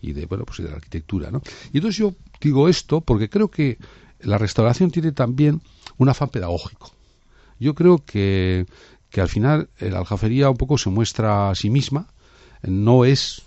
y 0.00 0.12
de, 0.12 0.26
bueno 0.26 0.44
pues 0.44 0.58
de 0.58 0.70
la 0.70 0.76
arquitectura 0.76 1.30
¿no? 1.30 1.42
y 1.72 1.78
entonces 1.78 1.98
yo 1.98 2.14
digo 2.40 2.68
esto 2.68 3.00
porque 3.00 3.28
creo 3.28 3.48
que 3.48 3.78
la 4.20 4.38
restauración 4.38 4.90
tiene 4.90 5.12
también 5.12 5.60
un 5.96 6.08
afán 6.08 6.28
pedagógico 6.28 6.92
yo 7.58 7.74
creo 7.74 8.04
que, 8.04 8.66
que 9.10 9.20
al 9.20 9.28
final 9.28 9.68
la 9.80 9.98
aljafería 9.98 10.50
un 10.50 10.56
poco 10.56 10.78
se 10.78 10.90
muestra 10.90 11.50
a 11.50 11.54
sí 11.54 11.70
misma 11.70 12.08
no 12.62 13.04
es 13.04 13.42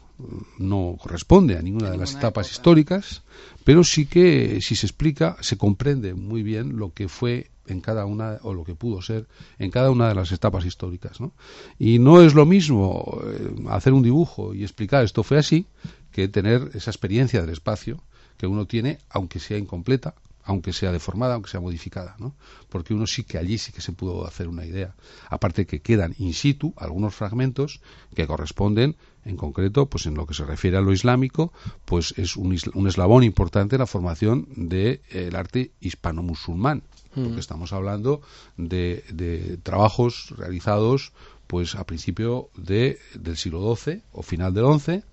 no 0.57 0.97
corresponde 0.99 1.57
a 1.57 1.61
ninguna 1.61 1.89
de 1.89 1.97
las 1.97 2.15
etapas 2.15 2.51
históricas, 2.51 3.23
pero 3.63 3.83
sí 3.83 4.05
que 4.05 4.59
si 4.61 4.75
se 4.75 4.85
explica 4.85 5.37
se 5.41 5.57
comprende 5.57 6.13
muy 6.13 6.43
bien 6.43 6.77
lo 6.77 6.93
que 6.93 7.07
fue 7.07 7.49
en 7.71 7.81
cada 7.81 8.05
una, 8.05 8.39
o 8.43 8.53
lo 8.53 8.63
que 8.63 8.75
pudo 8.75 9.01
ser, 9.01 9.27
en 9.59 9.71
cada 9.71 9.89
una 9.91 10.09
de 10.09 10.15
las 10.15 10.31
etapas 10.31 10.65
históricas. 10.65 11.19
¿no? 11.19 11.31
Y 11.79 11.99
no 11.99 12.21
es 12.21 12.33
lo 12.33 12.45
mismo 12.45 13.21
eh, 13.25 13.55
hacer 13.69 13.93
un 13.93 14.03
dibujo 14.03 14.53
y 14.53 14.63
explicar 14.63 15.03
esto 15.03 15.23
fue 15.23 15.37
así, 15.37 15.65
que 16.11 16.27
tener 16.27 16.71
esa 16.73 16.91
experiencia 16.91 17.41
del 17.41 17.49
espacio 17.51 18.01
que 18.37 18.47
uno 18.47 18.65
tiene, 18.65 18.99
aunque 19.09 19.39
sea 19.39 19.57
incompleta, 19.57 20.15
aunque 20.43 20.73
sea 20.73 20.91
deformada, 20.91 21.35
aunque 21.35 21.49
sea 21.49 21.59
modificada, 21.59 22.15
¿no? 22.19 22.35
Porque 22.69 22.93
uno 22.93 23.07
sí 23.07 23.23
que 23.23 23.37
allí 23.37 23.57
sí 23.57 23.71
que 23.71 23.81
se 23.81 23.91
pudo 23.91 24.25
hacer 24.25 24.47
una 24.47 24.65
idea. 24.65 24.95
Aparte 25.29 25.65
que 25.65 25.81
quedan 25.81 26.15
in 26.17 26.33
situ 26.33 26.73
algunos 26.77 27.15
fragmentos 27.15 27.81
que 28.15 28.27
corresponden, 28.27 28.95
en 29.23 29.37
concreto, 29.37 29.85
pues 29.85 30.07
en 30.07 30.15
lo 30.15 30.25
que 30.25 30.33
se 30.33 30.45
refiere 30.45 30.77
a 30.77 30.81
lo 30.81 30.91
islámico, 30.91 31.53
pues 31.85 32.15
es 32.17 32.35
un, 32.35 32.55
eslabón 32.87 33.23
importante 33.23 33.75
en 33.75 33.81
la 33.81 33.85
formación 33.85 34.47
del 34.55 35.35
arte 35.35 35.71
hispano-musulmán, 35.79 36.83
porque 37.13 37.29
mm. 37.29 37.39
estamos 37.39 37.71
hablando 37.71 38.21
de, 38.57 39.03
de 39.13 39.57
trabajos 39.61 40.33
realizados 40.37 41.13
pues 41.45 41.75
a 41.75 41.85
principio 41.85 42.49
de, 42.55 42.97
del 43.13 43.35
siglo 43.35 43.75
XII 43.75 44.01
o 44.13 44.23
final 44.23 44.53
del 44.53 44.79
XI 44.79 45.03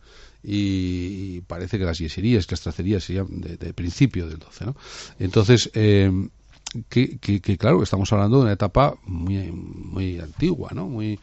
y 0.42 1.40
parece 1.42 1.78
que 1.78 1.84
las 1.84 1.98
yeserías, 1.98 2.46
que 2.46 2.52
las 2.52 2.60
tracerías 2.60 3.04
serían 3.04 3.40
de, 3.40 3.72
principio 3.74 4.28
del 4.28 4.38
12. 4.38 4.66
¿no? 4.66 4.76
Entonces, 5.18 5.70
eh, 5.74 6.10
que, 6.88 7.18
que, 7.18 7.56
claro, 7.56 7.82
estamos 7.82 8.12
hablando 8.12 8.38
de 8.38 8.42
una 8.42 8.52
etapa 8.52 8.96
muy, 9.06 9.50
muy 9.52 10.20
antigua, 10.20 10.70
¿no? 10.74 10.86
Muy, 10.86 11.18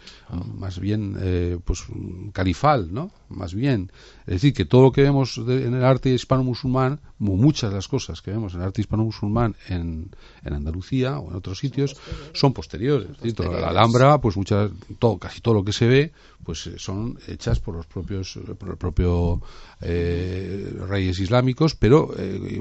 más 0.58 0.80
bien, 0.80 1.16
eh, 1.20 1.60
pues, 1.64 1.86
califal, 2.34 2.94
¿no? 2.94 3.12
Más 3.30 3.54
bien. 3.54 3.92
Es 4.26 4.36
decir, 4.36 4.54
que 4.54 4.66
todo 4.66 4.82
lo 4.82 4.92
que 4.92 5.04
vemos 5.04 5.38
en 5.38 5.74
el 5.74 5.84
arte 5.84 6.10
hispano-musulmán, 6.10 7.00
muchas 7.20 7.70
de 7.70 7.76
las 7.76 7.88
cosas 7.88 8.22
que 8.22 8.32
vemos 8.32 8.54
en 8.54 8.62
el 8.62 8.68
arte 8.68 8.82
hispano-musulmán 8.82 9.56
en, 9.70 10.10
en, 10.44 10.54
Andalucía 10.54 11.20
o 11.20 11.30
en 11.30 11.36
otros 11.36 11.60
sitios, 11.60 11.96
son 12.34 12.54
posteriores. 12.54 13.10
la 13.38 13.70
Alhambra, 13.70 14.20
pues, 14.20 14.38
muchas, 14.38 14.72
todo, 14.98 15.20
casi 15.20 15.42
todo 15.42 15.54
lo 15.54 15.64
que 15.64 15.74
se 15.74 15.88
ve, 15.88 16.12
pues, 16.44 16.66
eh, 16.68 16.76
son 16.78 17.20
hechas 17.28 17.60
por 17.60 17.76
los 17.76 17.86
propios, 17.86 18.40
por 18.58 18.70
el 18.70 18.78
propio 18.78 19.42
eh, 19.82 20.76
reyes 20.88 21.20
islámicos, 21.20 21.76
pero 21.76 22.12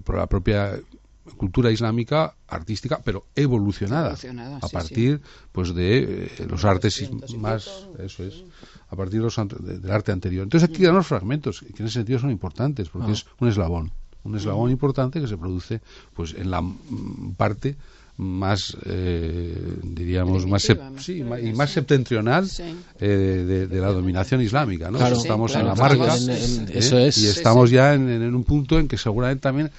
por 0.04 0.16
la 0.16 0.26
propia 0.26 0.78
cultura 1.36 1.70
islámica 1.70 2.34
artística 2.48 3.00
pero 3.02 3.26
evolucionada, 3.34 4.16
a 4.60 4.68
partir 4.68 5.20
pues 5.52 5.74
de 5.74 6.28
eh, 6.38 6.46
los 6.48 6.64
artes 6.64 7.10
más 7.38 7.88
eso 7.98 8.24
es 8.24 8.44
a 8.90 8.96
partir 8.96 9.20
de 9.20 9.24
los, 9.24 9.36
del 9.36 9.90
arte 9.90 10.12
anterior. 10.12 10.44
Entonces 10.44 10.68
aquí 10.68 10.82
dan 10.84 10.94
los 10.94 11.06
fragmentos 11.06 11.60
que 11.60 11.82
en 11.82 11.86
ese 11.86 11.94
sentido 11.94 12.18
son 12.18 12.30
importantes 12.30 12.88
porque 12.88 13.10
ah. 13.10 13.14
es 13.14 13.26
un 13.40 13.48
eslabón 13.48 13.92
un 14.24 14.36
eslabón 14.36 14.70
importante 14.70 15.20
que 15.20 15.26
se 15.26 15.36
produce 15.36 15.80
pues 16.14 16.34
en 16.34 16.50
la 16.50 16.62
parte 17.36 17.76
más 18.16 18.76
eh, 18.86 19.76
diríamos 19.82 20.46
más, 20.46 20.62
sí, 20.98 21.18
y 21.18 21.52
más 21.52 21.70
septentrional 21.70 22.48
eh, 23.00 23.66
de, 23.68 23.80
la 23.80 23.88
dominación 23.88 24.40
islámica 24.40 24.90
¿no? 24.90 25.04
estamos 25.04 25.54
en 25.56 25.66
la 25.66 25.74
marca 25.74 26.14
eso 26.14 26.98
es. 26.98 27.18
y 27.18 27.26
estamos 27.26 27.70
ya 27.70 27.94
en, 27.94 28.08
en, 28.08 28.34
un 28.34 28.44
punto 28.44 28.78
en 28.78 28.86
que 28.86 28.96
seguramente 28.96 29.42
también 29.42 29.70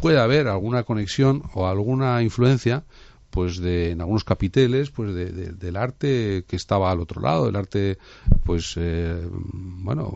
puede 0.00 0.18
haber 0.20 0.48
alguna 0.48 0.84
conexión 0.84 1.42
o 1.54 1.66
alguna 1.66 2.22
influencia 2.22 2.84
pues 3.30 3.58
de 3.58 3.90
en 3.90 4.00
algunos 4.00 4.24
capiteles 4.24 4.90
pues 4.90 5.14
de, 5.14 5.30
del 5.30 5.76
arte 5.76 6.44
que 6.48 6.56
estaba 6.56 6.90
al 6.90 7.00
otro 7.00 7.20
lado 7.20 7.48
el 7.48 7.56
arte 7.56 7.98
pues 8.44 8.74
eh, 8.76 9.28
bueno 9.30 10.14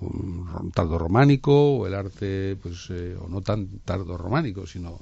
tardo 0.74 0.98
románico 0.98 1.76
o 1.76 1.86
el 1.86 1.94
arte 1.94 2.56
pues 2.62 2.88
eh, 2.90 3.14
o 3.20 3.28
no 3.28 3.42
tan 3.42 3.80
tardo 3.84 4.16
románico 4.16 4.66
sino 4.66 4.98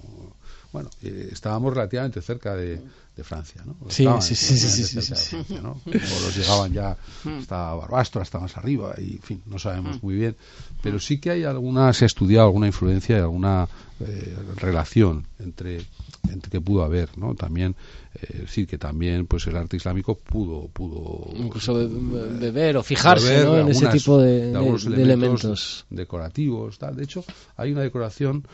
bueno, 0.72 0.88
eh, 1.02 1.28
estábamos 1.32 1.74
relativamente 1.74 2.22
cerca 2.22 2.54
de, 2.54 2.80
Francia, 3.24 3.62
¿no? 3.64 3.76
Sí, 3.88 4.06
sí, 4.20 4.34
sí, 4.34 4.56
sí, 4.56 5.14
sí, 5.14 5.36
¿no? 5.62 5.80
O 5.86 5.90
los 5.92 6.36
llegaban 6.36 6.72
ya 6.72 6.96
hasta 7.38 7.74
Barbastro, 7.74 8.22
hasta 8.22 8.38
más 8.38 8.56
arriba, 8.56 8.94
y 8.98 9.12
en 9.12 9.22
fin, 9.22 9.42
no 9.46 9.58
sabemos 9.58 10.02
muy 10.02 10.14
bien. 10.14 10.36
Pero 10.82 10.98
sí 10.98 11.18
que 11.18 11.30
hay 11.30 11.44
alguna, 11.44 11.92
se 11.92 12.04
ha 12.04 12.06
estudiado 12.06 12.46
alguna 12.46 12.66
influencia 12.66 13.16
y 13.18 13.20
alguna 13.20 13.68
eh, 14.00 14.36
relación 14.56 15.26
entre, 15.38 15.82
entre 16.30 16.50
que 16.50 16.60
pudo 16.60 16.84
haber, 16.84 17.16
¿no? 17.18 17.34
También 17.34 17.76
eh, 18.12 18.38
decir 18.40 18.66
que 18.66 18.76
también 18.76 19.26
pues 19.28 19.46
el 19.46 19.56
arte 19.56 19.76
islámico 19.76 20.16
pudo 20.16 20.66
pudo 20.66 21.30
incluso 21.32 21.74
beber 21.74 22.76
o 22.76 22.82
fijarse 22.82 23.42
en 23.42 23.68
ese 23.68 23.86
tipo 23.86 24.18
de, 24.18 24.50
elementos, 24.50 25.86
decorativos 25.90 26.76
tal 26.76 26.96
de 26.96 27.04
hecho 27.04 27.24
hay 27.56 27.70
una 27.70 27.82
decoración 27.82 28.44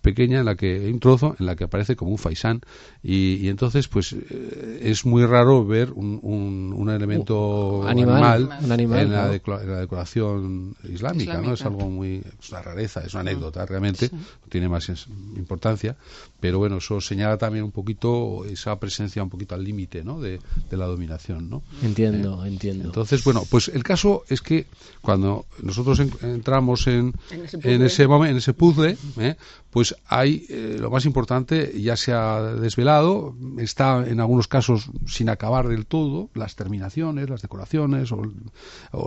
pequeña 0.00 0.38
en 0.38 0.46
la 0.46 0.54
que 0.54 0.76
hay 0.76 0.90
un 0.90 1.00
trozo 1.00 1.36
en 1.38 1.44
la 1.44 1.56
que 1.56 1.64
aparece 1.64 1.94
como 1.94 2.12
un 2.12 2.16
faisán 2.16 2.62
y, 3.02 3.48
entonces 3.48 3.86
pues 3.96 4.12
eh, 4.12 4.80
es 4.82 5.06
muy 5.06 5.24
raro 5.24 5.64
ver 5.64 5.90
un, 5.90 6.20
un, 6.22 6.90
elemento 6.90 7.88
animal, 7.88 8.50
en, 8.60 9.10
la 9.10 9.30
decoración 9.30 10.76
islámica, 10.86 11.40
no 11.40 11.54
es 11.54 11.64
algo 11.64 11.88
muy 11.88 12.22
es 12.38 12.50
una 12.50 12.60
rareza 12.60 13.00
es 13.00 13.14
una 13.14 13.22
anécdota 13.22 13.64
realmente 13.64 14.10
tiene 14.50 14.68
más 14.68 14.90
importancia 15.34 15.96
pero 16.40 16.58
bueno 16.58 16.76
eso 16.76 17.00
señala 17.00 17.38
también 17.38 17.64
un 17.64 17.72
poquito 17.72 18.44
esa 18.44 18.78
presencia 18.78 19.22
un 19.22 19.30
poquito 19.30 19.54
al 19.54 19.64
límite 19.64 20.04
¿no? 20.04 20.20
de, 20.20 20.40
la 20.70 20.86
dominación. 20.86 21.48
¿no? 21.48 21.62
Entiendo, 21.82 22.44
eh, 22.44 22.48
entiendo. 22.48 22.84
Entonces, 22.84 23.24
bueno, 23.24 23.44
pues 23.48 23.68
el 23.68 23.82
caso 23.82 24.24
es 24.28 24.42
que 24.42 24.66
cuando 25.00 25.46
nosotros 25.62 26.00
entramos 26.22 26.86
en, 26.86 27.14
en, 27.62 27.82
ese, 27.82 28.06
momento, 28.06 28.32
en 28.32 28.36
ese 28.38 28.52
puzzle, 28.52 28.96
¿eh? 29.18 29.36
Pues 29.76 29.94
hay 30.06 30.46
eh, 30.48 30.78
lo 30.80 30.90
más 30.90 31.04
importante 31.04 31.78
ya 31.78 31.98
se 31.98 32.14
ha 32.14 32.40
desvelado, 32.40 33.36
está 33.58 34.08
en 34.08 34.20
algunos 34.20 34.48
casos 34.48 34.90
sin 35.06 35.28
acabar 35.28 35.68
del 35.68 35.84
todo, 35.84 36.30
las 36.32 36.56
terminaciones, 36.56 37.28
las 37.28 37.42
decoraciones 37.42 38.10
o, 38.10 38.22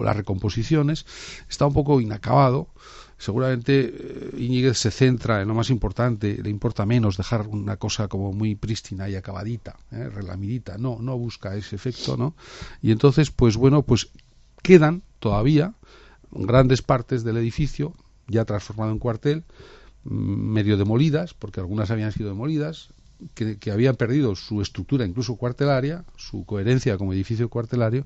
las 0.03 0.15
recomposiciones, 0.15 1.07
está 1.49 1.65
un 1.65 1.73
poco 1.73 1.99
inacabado 2.01 2.67
seguramente 3.17 3.91
eh, 3.91 4.31
Íñiguez 4.37 4.77
se 4.77 4.91
centra 4.91 5.41
en 5.41 5.47
lo 5.47 5.55
más 5.55 5.71
importante, 5.71 6.37
le 6.39 6.51
importa 6.51 6.85
menos 6.85 7.17
dejar 7.17 7.47
una 7.47 7.77
cosa 7.77 8.07
como 8.07 8.31
muy 8.31 8.53
prístina 8.53 9.09
y 9.09 9.15
acabadita, 9.15 9.75
¿eh? 9.91 10.07
relamidita, 10.07 10.77
no, 10.77 10.99
no 11.01 11.17
busca 11.17 11.55
ese 11.55 11.77
efecto, 11.77 12.15
¿no? 12.15 12.35
Y 12.83 12.91
entonces, 12.91 13.31
pues 13.31 13.57
bueno, 13.57 13.81
pues 13.81 14.11
quedan 14.61 15.01
todavía 15.17 15.73
grandes 16.29 16.83
partes 16.83 17.23
del 17.23 17.37
edificio 17.37 17.95
ya 18.27 18.45
transformado 18.45 18.91
en 18.91 18.99
cuartel, 18.99 19.45
medio 20.03 20.77
demolidas, 20.77 21.33
porque 21.33 21.59
algunas 21.59 21.91
habían 21.91 22.11
sido 22.11 22.29
demolidas, 22.29 22.89
que, 23.33 23.71
habían 23.71 23.95
perdido 23.95 24.35
su 24.35 24.61
estructura 24.61 25.05
incluso 25.05 25.35
cuartelaria, 25.35 26.05
su 26.15 26.45
coherencia 26.45 26.97
como 26.97 27.13
edificio 27.13 27.49
cuartelario, 27.49 28.05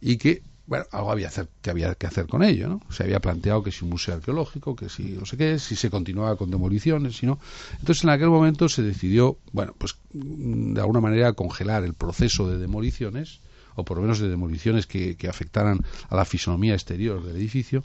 y 0.00 0.16
que 0.16 0.42
bueno, 0.64 0.84
algo 0.92 1.10
había 1.10 1.28
que 1.60 1.70
había 1.70 1.94
que 1.96 2.06
hacer 2.06 2.28
con 2.28 2.42
ello, 2.44 2.68
¿no? 2.68 2.80
Se 2.88 3.02
había 3.02 3.18
planteado 3.20 3.64
que 3.64 3.72
si 3.72 3.84
un 3.84 3.90
museo 3.90 4.14
arqueológico, 4.14 4.76
que 4.76 4.88
si 4.88 5.02
no 5.02 5.26
sé 5.26 5.36
qué, 5.36 5.58
si 5.58 5.74
se 5.74 5.90
continuaba 5.90 6.36
con 6.36 6.50
demoliciones, 6.50 7.16
si 7.16 7.26
no. 7.26 7.40
Entonces, 7.80 8.04
en 8.04 8.10
aquel 8.10 8.28
momento 8.28 8.68
se 8.68 8.82
decidió, 8.82 9.38
bueno, 9.52 9.74
pues 9.76 9.96
de 10.12 10.80
alguna 10.80 11.00
manera 11.00 11.32
congelar 11.32 11.82
el 11.82 11.94
proceso 11.94 12.48
de 12.48 12.58
demoliciones, 12.58 13.40
o 13.74 13.84
por 13.84 13.96
lo 13.96 14.02
menos 14.02 14.20
de 14.20 14.28
demoliciones 14.28 14.86
que, 14.86 15.16
afectaran 15.28 15.80
a 16.08 16.16
la 16.16 16.24
fisonomía 16.24 16.74
exterior 16.74 17.24
del 17.24 17.36
edificio, 17.36 17.82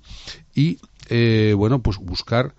y, 0.53 0.79
eh, 1.09 1.55
bueno, 1.57 1.81
pues 1.81 1.97
buscar 1.97 2.53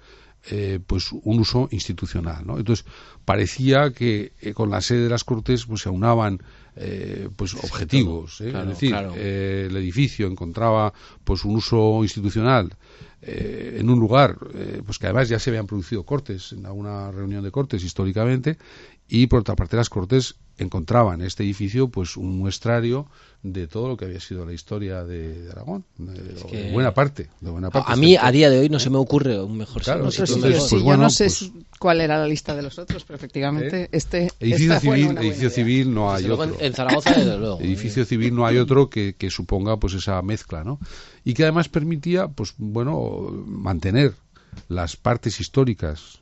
eh, 0.50 0.81
pues 0.87 1.12
un 1.12 1.40
uso 1.40 1.69
institucional, 1.73 2.47
¿no? 2.47 2.59
Entonces, 2.59 2.87
parecía 3.25 3.93
que 3.93 4.33
eh, 4.40 4.55
con 4.55 4.71
la 4.71 4.81
sede 4.81 5.02
de 5.02 5.11
las 5.11 5.25
Cortes 5.25 5.67
pues 5.67 5.83
se 5.83 5.90
aunaban 5.90 6.40
eh, 6.75 7.28
pues 7.37 7.55
objetivos 7.55 8.40
es 8.40 8.55
decir 8.67 8.95
el 8.95 9.76
edificio 9.76 10.28
encontraba 10.28 10.93
pues 11.25 11.45
un 11.45 11.57
uso 11.57 12.05
institucional 12.05 12.76
en 13.21 13.90
un 13.90 13.99
lugar 13.99 14.38
pues 14.87 14.99
que 14.99 15.07
además 15.07 15.28
ya 15.28 15.40
se 15.40 15.50
habían 15.50 15.67
producido 15.67 16.05
cortes 16.05 16.52
en 16.52 16.64
alguna 16.67 17.11
reunión 17.11 17.43
de 17.43 17.50
cortes 17.50 17.83
históricamente 17.83 18.59
y 19.09 19.26
por 19.26 19.40
otra 19.40 19.57
parte 19.57 19.76
las 19.76 19.90
cortes 19.90 20.37
encontraban 20.59 21.21
en 21.21 21.27
este 21.27 21.43
edificio 21.43 21.88
pues 21.88 22.17
un 22.17 22.38
muestrario 22.38 23.07
de 23.43 23.69
todo 23.69 23.88
lo 23.88 23.97
que 23.97 24.05
había 24.05 24.21
sido 24.21 24.45
la 24.45 24.53
historia 24.53 25.05
de, 25.05 25.49
Aragón 25.50 25.85
de, 25.97 26.73
buena 26.73 26.93
parte 26.93 27.31
de 27.41 27.50
buena 27.50 27.71
parte 27.71 27.93
a, 27.93 27.97
mí 27.97 28.17
a 28.21 28.31
día 28.33 28.50
de 28.50 28.59
hoy 28.59 28.69
no 28.69 28.81
se 28.81 28.91
me 28.91 28.99
ocurre 28.99 29.41
un 29.41 29.57
mejor 29.57 29.83
claro, 29.83 30.11
sitio. 30.11 30.41
Pues, 30.41 30.71
yo 30.71 30.97
no 30.97 31.09
sé 31.09 31.25
pues 31.27 31.53
cuál 31.79 32.00
era 32.00 32.19
la 32.19 32.27
lista 32.27 32.57
de 32.57 32.62
los 32.62 32.79
otros 32.79 33.05
pero 33.05 33.17
efectivamente 33.17 33.88
este 33.93 34.31
edificio 34.41 34.81
civil 34.81 35.19
edificio 35.19 35.50
civil 35.50 35.95
no 35.95 36.12
hay 36.12 36.29
otro. 36.29 36.57
en, 36.59 36.75
Zaragoza 36.75 37.12
desde 37.15 37.38
luego 37.38 37.61
edificio 37.61 38.05
civil 38.05 38.35
no 38.35 38.45
hay 38.45 38.59
otro 38.59 38.91
que, 38.91 39.15
que 39.15 39.31
suponga 39.31 39.79
pues 39.79 39.95
esa 39.95 40.21
mezcla 40.23 40.65
no 40.65 40.81
y 41.25 41.35
que 41.35 41.45
además 41.45 41.69
permitía 41.69 42.29
pues 42.29 42.55
bueno 42.59 43.31
mantener 43.47 44.15
las 44.69 44.97
partes 44.97 45.38
históricas 45.41 46.21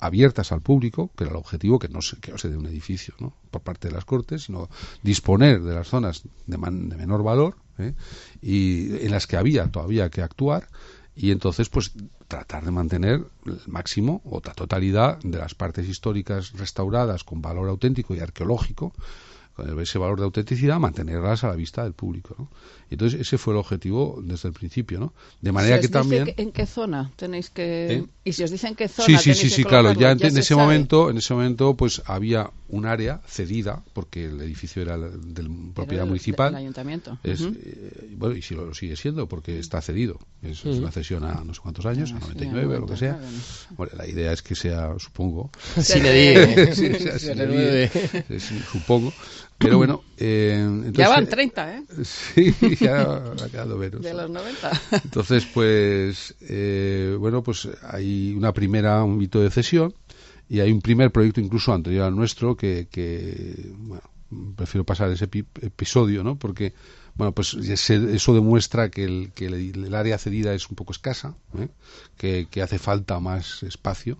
abiertas 0.00 0.52
al 0.52 0.62
público, 0.62 1.10
que 1.16 1.24
era 1.24 1.32
el 1.32 1.36
objetivo, 1.36 1.78
que 1.78 1.88
no 1.88 2.02
se, 2.02 2.18
que 2.18 2.32
de 2.32 2.56
un 2.56 2.66
edificio 2.66 3.14
¿no? 3.18 3.34
por 3.50 3.62
parte 3.62 3.88
de 3.88 3.94
las 3.94 4.04
Cortes, 4.04 4.44
sino 4.44 4.68
disponer 5.02 5.62
de 5.62 5.74
las 5.74 5.88
zonas 5.88 6.22
de, 6.46 6.58
menor 6.58 7.22
valor 7.22 7.56
¿eh? 7.78 7.94
y 8.40 8.96
en 9.04 9.10
las 9.10 9.26
que 9.26 9.36
había 9.36 9.70
todavía 9.70 10.10
que 10.10 10.22
actuar 10.22 10.68
y 11.14 11.32
entonces 11.32 11.68
pues 11.68 11.92
tratar 12.28 12.64
de 12.64 12.70
mantener 12.70 13.24
el 13.44 13.60
máximo 13.66 14.22
o 14.24 14.40
la 14.44 14.54
totalidad 14.54 15.18
de 15.18 15.38
las 15.38 15.54
partes 15.54 15.88
históricas 15.88 16.52
restauradas 16.52 17.24
con 17.24 17.42
valor 17.42 17.68
auténtico 17.68 18.14
y 18.14 18.20
arqueológico 18.20 18.92
ese 19.80 19.98
valor 19.98 20.18
de 20.18 20.24
autenticidad, 20.24 20.78
mantenerlas 20.78 21.44
a 21.44 21.48
la 21.48 21.56
vista 21.56 21.84
del 21.84 21.92
público. 21.92 22.34
¿no? 22.38 22.48
Entonces, 22.90 23.20
ese 23.20 23.38
fue 23.38 23.54
el 23.54 23.58
objetivo 23.58 24.20
desde 24.20 24.48
el 24.48 24.54
principio, 24.54 24.98
¿no? 24.98 25.12
De 25.40 25.52
manera 25.52 25.80
que 25.80 25.86
también... 25.86 26.34
¿En 26.36 26.50
qué 26.50 26.66
zona 26.66 27.12
tenéis 27.14 27.48
que...? 27.48 27.92
¿Eh? 27.92 28.04
Y 28.24 28.32
si 28.32 28.42
os 28.42 28.50
dicen 28.50 28.74
qué 28.74 28.88
zona 28.88 29.06
Sí, 29.06 29.16
sí, 29.16 29.34
sí, 29.34 29.48
sí 29.48 29.64
claro. 29.64 29.92
Ya, 29.92 30.10
en, 30.10 30.36
ese 30.36 30.56
momento, 30.56 31.08
en 31.08 31.18
ese 31.18 31.32
momento, 31.32 31.74
pues 31.74 32.02
había 32.06 32.50
un 32.68 32.86
área 32.86 33.20
cedida, 33.26 33.82
porque 33.92 34.26
el 34.26 34.40
edificio 34.40 34.82
era 34.82 34.98
de 34.98 35.50
propiedad 35.72 36.04
municipal. 36.04 36.52
Del 36.52 36.62
ayuntamiento. 36.62 37.16
Es, 37.22 37.42
eh, 37.42 38.08
bueno, 38.16 38.34
y 38.34 38.42
si 38.42 38.56
lo, 38.56 38.74
sigue 38.74 38.96
siendo, 38.96 39.28
porque 39.28 39.60
está 39.60 39.80
cedido. 39.80 40.18
Es, 40.42 40.64
una 40.64 40.90
cesión 40.90 41.22
a 41.22 41.44
no 41.44 41.54
sé 41.54 41.60
cuántos 41.60 41.86
años, 41.86 42.10
a 42.10 42.18
99, 42.18 42.76
o 42.76 42.80
lo 42.80 42.86
que 42.86 42.96
sea. 42.96 43.20
Bueno, 43.76 43.92
la 43.96 44.08
idea 44.08 44.32
es 44.32 44.42
que 44.42 44.56
sea, 44.56 44.98
supongo... 44.98 45.50
Sí, 45.80 46.00
sí, 46.72 48.60
supongo. 48.72 49.12
Pero 49.60 49.76
bueno, 49.76 50.02
eh, 50.16 50.56
entonces, 50.58 50.96
ya 50.96 51.08
van 51.10 51.26
30, 51.26 51.76
¿eh? 51.76 51.82
Sí, 52.04 52.54
ya 52.80 53.02
ha 53.02 53.48
quedado 53.50 53.76
menos. 53.76 54.00
De 54.00 54.14
los 54.14 54.30
90. 54.30 54.70
Entonces, 55.04 55.46
pues, 55.52 56.34
eh, 56.40 57.14
bueno, 57.18 57.42
pues 57.42 57.68
hay 57.82 58.32
una 58.34 58.54
primera, 58.54 59.04
un 59.04 59.20
hito 59.20 59.38
de 59.38 59.50
cesión 59.50 59.92
y 60.48 60.60
hay 60.60 60.72
un 60.72 60.80
primer 60.80 61.10
proyecto 61.12 61.42
incluso 61.42 61.74
anterior 61.74 62.04
al 62.04 62.16
nuestro 62.16 62.56
que, 62.56 62.88
que 62.90 63.70
bueno, 63.76 64.02
prefiero 64.56 64.84
pasar 64.84 65.10
ese 65.10 65.26
episodio, 65.26 66.24
¿no? 66.24 66.36
Porque 66.36 66.72
bueno, 67.14 67.32
pues 67.32 67.54
eso 67.54 68.34
demuestra 68.34 68.90
que, 68.90 69.04
el, 69.04 69.32
que 69.34 69.46
el, 69.46 69.94
área 69.94 70.18
cedida 70.18 70.54
es 70.54 70.68
un 70.68 70.76
poco 70.76 70.92
escasa, 70.92 71.34
¿eh? 71.58 71.68
que, 72.16 72.62
hace 72.62 72.78
falta 72.78 73.20
más 73.20 73.62
espacio 73.62 74.18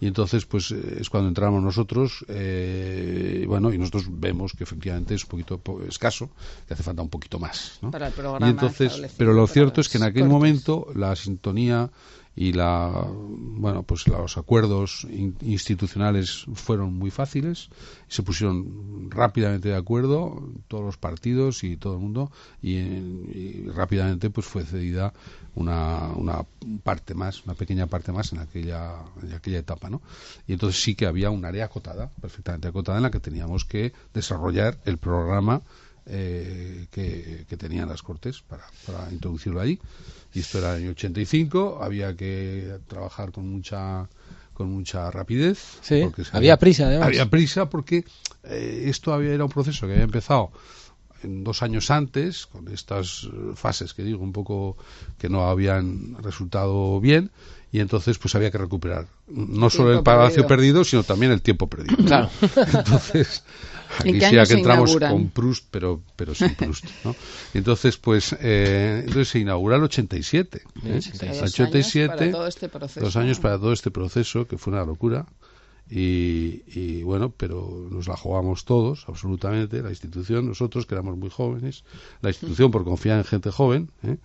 y 0.00 0.06
entonces 0.06 0.46
pues 0.46 0.70
es 0.70 1.10
cuando 1.10 1.28
entramos 1.28 1.62
nosotros, 1.62 2.24
eh, 2.28 3.44
bueno, 3.46 3.72
y 3.72 3.78
nosotros 3.78 4.06
vemos 4.08 4.52
que 4.52 4.64
efectivamente 4.64 5.14
es 5.14 5.24
un 5.24 5.30
poquito 5.30 5.60
escaso, 5.88 6.30
que 6.66 6.74
hace 6.74 6.82
falta 6.82 7.02
un 7.02 7.08
poquito 7.08 7.38
más. 7.38 7.78
¿no? 7.82 7.90
Para 7.90 8.08
el 8.08 8.12
programa 8.12 8.46
y 8.46 8.50
entonces, 8.50 9.00
pero 9.16 9.32
lo 9.32 9.46
cierto 9.46 9.80
es 9.80 9.88
que 9.88 9.98
en 9.98 10.04
aquel 10.04 10.24
momento 10.24 10.86
la 10.94 11.14
sintonía 11.16 11.90
y 12.40 12.54
la 12.54 13.06
bueno 13.06 13.82
pues 13.82 14.08
los 14.08 14.38
acuerdos 14.38 15.06
institucionales 15.42 16.46
fueron 16.54 16.94
muy 16.94 17.10
fáciles 17.10 17.68
se 18.08 18.22
pusieron 18.22 19.10
rápidamente 19.10 19.68
de 19.68 19.76
acuerdo 19.76 20.50
todos 20.66 20.82
los 20.82 20.96
partidos 20.96 21.64
y 21.64 21.76
todo 21.76 21.96
el 21.96 22.00
mundo 22.00 22.32
y, 22.62 23.68
rápidamente 23.68 24.30
pues 24.30 24.46
fue 24.46 24.64
cedida 24.64 25.12
una, 25.54 26.12
una 26.16 26.46
parte 26.82 27.12
más 27.12 27.44
una 27.44 27.52
pequeña 27.52 27.88
parte 27.88 28.10
más 28.10 28.32
en 28.32 28.38
aquella 28.38 28.94
en 29.22 29.34
aquella 29.34 29.58
etapa 29.58 29.90
no 29.90 30.00
y 30.46 30.54
entonces 30.54 30.82
sí 30.82 30.94
que 30.94 31.04
había 31.04 31.28
un 31.28 31.44
área 31.44 31.66
acotada 31.66 32.10
perfectamente 32.22 32.68
acotada 32.68 32.96
en 32.96 33.02
la 33.02 33.10
que 33.10 33.20
teníamos 33.20 33.66
que 33.66 33.92
desarrollar 34.14 34.78
el 34.86 34.96
programa 34.96 35.60
eh, 36.10 36.86
que, 36.90 37.44
que, 37.48 37.56
tenían 37.56 37.88
las 37.88 38.02
Cortes 38.02 38.42
para, 38.42 38.64
para 38.86 39.10
introducirlo 39.12 39.60
allí 39.60 39.78
y 40.32 40.40
esto 40.40 40.58
era 40.58 40.76
en 40.76 40.84
el 40.84 40.90
85, 40.90 41.80
había 41.82 42.14
que 42.16 42.78
trabajar 42.86 43.32
con 43.32 43.48
mucha 43.48 44.08
con 44.54 44.70
mucha 44.70 45.10
rapidez. 45.10 45.78
Sí, 45.80 46.02
había 46.32 46.58
prisa, 46.58 46.86
además. 46.86 47.08
Había 47.08 47.30
prisa 47.30 47.70
porque 47.70 48.04
eh, 48.44 48.84
esto 48.88 49.14
había, 49.14 49.32
era 49.32 49.44
un 49.44 49.50
proceso 49.50 49.86
que 49.86 49.94
había 49.94 50.04
empezado 50.04 50.50
en 51.22 51.44
dos 51.44 51.62
años 51.62 51.90
antes, 51.90 52.46
con 52.46 52.68
estas 52.68 53.28
fases 53.54 53.94
que 53.94 54.02
digo 54.02 54.22
un 54.22 54.32
poco 54.32 54.76
que 55.18 55.30
no 55.30 55.48
habían 55.48 56.16
resultado 56.22 57.00
bien, 57.00 57.30
y 57.72 57.80
entonces 57.80 58.18
pues 58.18 58.34
había 58.34 58.50
que 58.50 58.58
recuperar 58.58 59.06
no 59.28 59.70
solo 59.70 59.94
el 59.94 60.02
palacio 60.02 60.46
perdido. 60.46 60.84
sino 60.84 61.04
también 61.04 61.32
el 61.32 61.40
tiempo 61.40 61.66
perdido. 61.66 61.96
Claro. 62.04 62.28
Entonces, 62.74 63.44
Aquí 63.98 64.20
sí 64.20 64.30
que 64.30 64.54
entramos 64.54 64.96
con 64.96 65.28
Proust, 65.30 65.66
pero, 65.70 66.00
pero 66.16 66.34
sin 66.34 66.54
Proust, 66.54 66.84
¿no? 67.04 67.14
Entonces, 67.54 67.96
pues, 67.96 68.36
eh, 68.40 69.00
entonces 69.00 69.28
se 69.28 69.38
inaugura 69.40 69.76
el 69.76 69.82
87. 69.84 70.62
¿eh? 70.84 71.00
87, 71.42 72.32
este 72.48 72.68
dos 73.00 73.16
años 73.16 73.40
para 73.40 73.58
todo 73.58 73.72
este 73.72 73.90
proceso, 73.90 74.46
que 74.46 74.58
fue 74.58 74.72
una 74.72 74.84
locura. 74.84 75.26
Y, 75.92 76.62
y, 76.68 77.02
bueno, 77.02 77.34
pero 77.36 77.88
nos 77.90 78.06
la 78.06 78.16
jugamos 78.16 78.64
todos, 78.64 79.06
absolutamente, 79.08 79.82
la 79.82 79.90
institución, 79.90 80.46
nosotros 80.46 80.86
que 80.86 80.94
éramos 80.94 81.16
muy 81.16 81.30
jóvenes, 81.30 81.82
la 82.22 82.30
institución 82.30 82.70
por 82.70 82.84
confiar 82.84 83.18
en 83.18 83.24
gente 83.24 83.50
joven, 83.50 83.90
¿eh? 84.04 84.16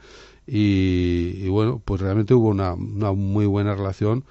y, 0.45 1.43
y, 1.43 1.49
bueno, 1.49 1.81
pues 1.83 2.01
realmente 2.01 2.35
hubo 2.35 2.49
una, 2.49 2.73
una 2.73 3.13
muy 3.13 3.47
buena 3.47 3.73
relación 3.73 4.25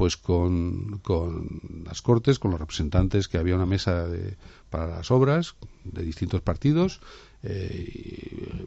pues 0.00 0.16
con, 0.16 0.98
con, 1.02 1.60
las 1.84 2.00
Cortes, 2.00 2.38
con 2.38 2.52
los 2.52 2.58
representantes, 2.58 3.28
que 3.28 3.36
había 3.36 3.54
una 3.54 3.66
mesa 3.66 4.08
de, 4.08 4.34
para 4.70 4.86
las 4.86 5.10
obras 5.10 5.56
de 5.84 6.02
distintos 6.02 6.40
partidos, 6.40 7.02
eh, 7.42 8.64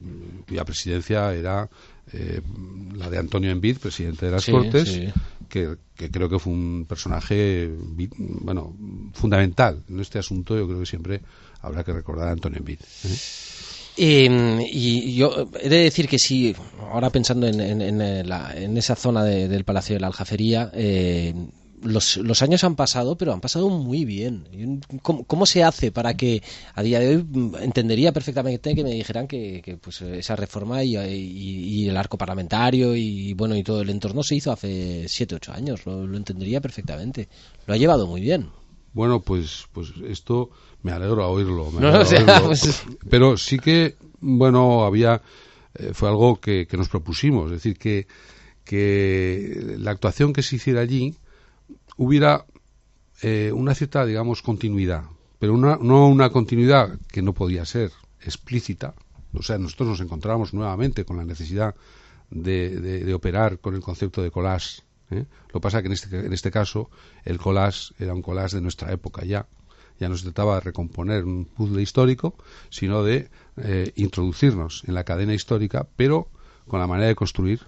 cuya 0.48 0.64
presidencia 0.64 1.34
era 1.34 1.68
eh, 2.12 2.40
la 2.96 3.10
de 3.10 3.18
Antonio 3.18 3.50
Envid, 3.50 3.80
presidente 3.80 4.28
de 4.28 4.32
las 4.32 4.46
Cortes, 4.46 5.12
Que, 5.50 5.76
creo 5.96 6.30
que 6.30 6.38
fue 6.38 6.54
un 6.54 6.86
personaje 6.88 7.68
bueno 8.18 8.72
fundamental 9.14 9.82
en 9.90 10.02
este 10.02 10.20
asunto. 10.20 10.56
Yo 10.56 10.68
creo 10.68 10.82
que 10.82 10.86
siempre 10.86 11.22
habrá 11.62 11.84
que 11.84 11.94
recordar 11.94 12.28
a 12.28 12.32
Antonio 12.34 12.60
Envid. 12.60 12.80
¿eh? 12.80 13.18
Em, 13.96 14.60
y 14.62 15.16
yo 15.16 15.48
he 15.62 15.70
de 15.70 15.84
decir 15.84 16.08
que 16.08 16.18
sí, 16.18 16.56
ahora 16.92 17.10
pensando 17.12 17.48
en, 17.48 17.60
en, 17.60 18.02
en, 18.02 18.78
esa 18.78 18.96
zona 18.96 19.24
del 19.24 19.64
Palacio 19.66 19.96
de 19.96 20.00
la 20.00 20.08
Aljafería, 20.08 20.72
eh, 20.74 21.34
los, 21.84 22.18
los, 22.18 22.42
años 22.42 22.64
han 22.64 22.76
pasado, 22.76 23.18
pero 23.18 23.34
han 23.34 23.42
pasado 23.42 23.70
muy 23.70 24.06
bien. 24.06 24.82
¿Cómo, 25.02 25.46
se 25.46 25.64
hace 25.64 25.92
para 25.92 26.16
que 26.16 26.42
a 26.74 26.82
día 26.82 27.00
de 27.00 27.18
hoy 27.18 27.24
mm, 27.24 27.56
entendería 27.62 28.12
perfectamente 28.12 28.74
que 28.74 28.84
me 28.84 28.92
dijeran 28.92 29.28
que, 29.28 29.78
pues 29.82 30.02
esa 30.02 30.36
reforma 30.36 30.84
y, 30.84 31.88
el 31.88 31.98
arco 31.98 32.18
parlamentario 32.18 32.96
y 32.96 33.34
bueno 33.34 33.56
y 33.56 33.64
todo 33.64 33.82
el 33.82 33.90
entorno 33.90 34.24
se 34.24 34.36
hizo 34.36 34.52
hace 34.52 35.08
siete 35.08 35.36
ocho 35.36 35.54
años? 35.54 35.86
Lo, 35.86 36.08
lo 36.08 36.18
entendería 36.18 36.62
perfectamente. 36.62 37.28
Lo 37.68 37.74
ha 37.74 37.78
llevado 37.78 38.08
muy 38.08 38.22
bien. 38.22 38.50
Bueno, 38.94 39.22
pues, 39.22 39.68
pues 39.74 39.92
esto 40.08 40.52
me 40.84 40.92
alegro 40.92 41.24
a 41.24 41.28
oírlo. 41.28 41.72
Pues 41.72 42.86
Pero 43.10 43.38
sí 43.38 43.58
que, 43.58 43.96
bueno, 44.20 44.84
había, 44.84 45.22
eh, 45.74 45.92
fue 45.94 46.10
algo 46.10 46.40
que, 46.40 46.68
nos 46.74 46.90
propusimos, 46.90 47.48
es 47.48 47.64
decir, 47.64 47.78
que, 47.78 48.08
que 48.64 49.76
la 49.80 49.92
actuación 49.92 50.34
que 50.34 50.44
se 50.44 50.58
hiciera 50.58 50.82
allí 50.82 51.16
hubiera 51.98 52.46
eh, 53.22 53.52
una 53.54 53.74
cierta, 53.74 54.06
digamos, 54.06 54.42
continuidad, 54.42 55.04
pero 55.40 55.54
una, 55.54 55.78
no 55.82 56.08
una 56.08 56.30
continuidad 56.30 57.00
que 57.12 57.22
no 57.22 57.34
podía 57.34 57.66
ser 57.66 57.92
explícita. 58.22 58.94
O 59.34 59.42
sea, 59.42 59.58
nosotros 59.58 59.90
nos 59.90 60.02
encontramos 60.02 60.54
nuevamente 60.54 61.06
con 61.06 61.18
la 61.18 61.26
necesidad 61.26 61.74
de, 62.30 62.80
de 62.80 63.14
operar 63.14 63.60
con 63.60 63.74
el 63.74 63.82
concepto 63.82 64.22
de 64.22 64.32
collage 64.32 64.84
¿eh? 65.14 65.26
Lo 65.48 65.54
que 65.54 65.60
pasa 65.60 65.78
es 65.78 65.84
que 65.84 65.88
en 65.88 65.94
este, 65.94 66.20
en 66.20 66.34
este 66.34 66.52
caso 66.52 66.90
el 67.26 67.38
collage 67.38 67.94
era 68.00 68.14
un 68.14 68.22
collage 68.22 68.56
de 68.56 68.62
nuestra 68.62 68.92
época 68.92 69.24
ya. 69.26 69.46
Ya 70.00 70.10
no 70.10 70.18
se 70.18 70.24
trataba 70.24 70.56
de 70.56 70.62
recomponer 70.62 71.24
un 71.26 71.46
puzzle 71.46 71.82
histórico, 71.82 72.36
sino 72.70 73.04
de 73.04 73.30
eh, 73.58 73.92
introducirnos 73.96 74.84
en 74.88 74.94
la 74.94 75.04
cadena 75.04 75.34
histórica, 75.34 75.88
pero 75.96 76.30
con 76.68 76.80
la 76.80 76.88
manera 76.88 77.08
de 77.08 77.16
construir 77.16 77.62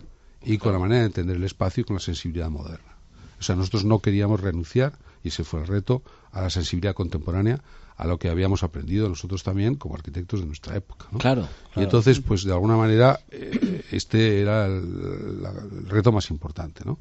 y 0.44 0.58
con 0.58 0.74
la 0.74 0.80
manera 0.80 1.02
de 1.02 1.08
entender 1.08 1.38
el 1.38 1.44
espacio 1.44 1.82
y 1.82 1.84
con 1.86 1.96
la 1.96 2.02
sensibilidad 2.02 2.50
moderna. 2.50 2.98
O 3.40 3.44
sea, 3.44 3.56
nosotros 3.56 3.84
no 3.84 4.00
queríamos 4.00 4.40
renunciar, 4.40 4.98
y 5.24 5.30
ese 5.30 5.44
fue 5.44 5.62
el 5.62 5.68
reto, 5.68 6.04
a 6.32 6.42
la 6.42 6.50
sensibilidad 6.50 6.94
contemporánea, 6.94 7.62
a 7.98 8.08
lo 8.08 8.20
que 8.20 8.30
habíamos 8.30 8.64
aprendido 8.64 9.08
nosotros 9.08 9.44
también 9.44 9.76
como 9.76 9.96
arquitectos 9.96 10.42
de 10.42 10.46
nuestra 10.46 10.76
época. 10.76 11.08
Claro, 11.18 11.48
Y 11.76 11.82
entonces, 11.82 12.20
pues 12.20 12.44
de 12.44 12.52
alguna 12.52 12.76
manera, 12.76 13.20
eh, 13.30 13.84
este 13.92 14.42
era 14.42 14.66
el, 14.66 15.44
el, 15.44 15.90
reto 15.90 16.12
más 16.12 16.30
importante, 16.30 16.84
¿no? 16.86 17.00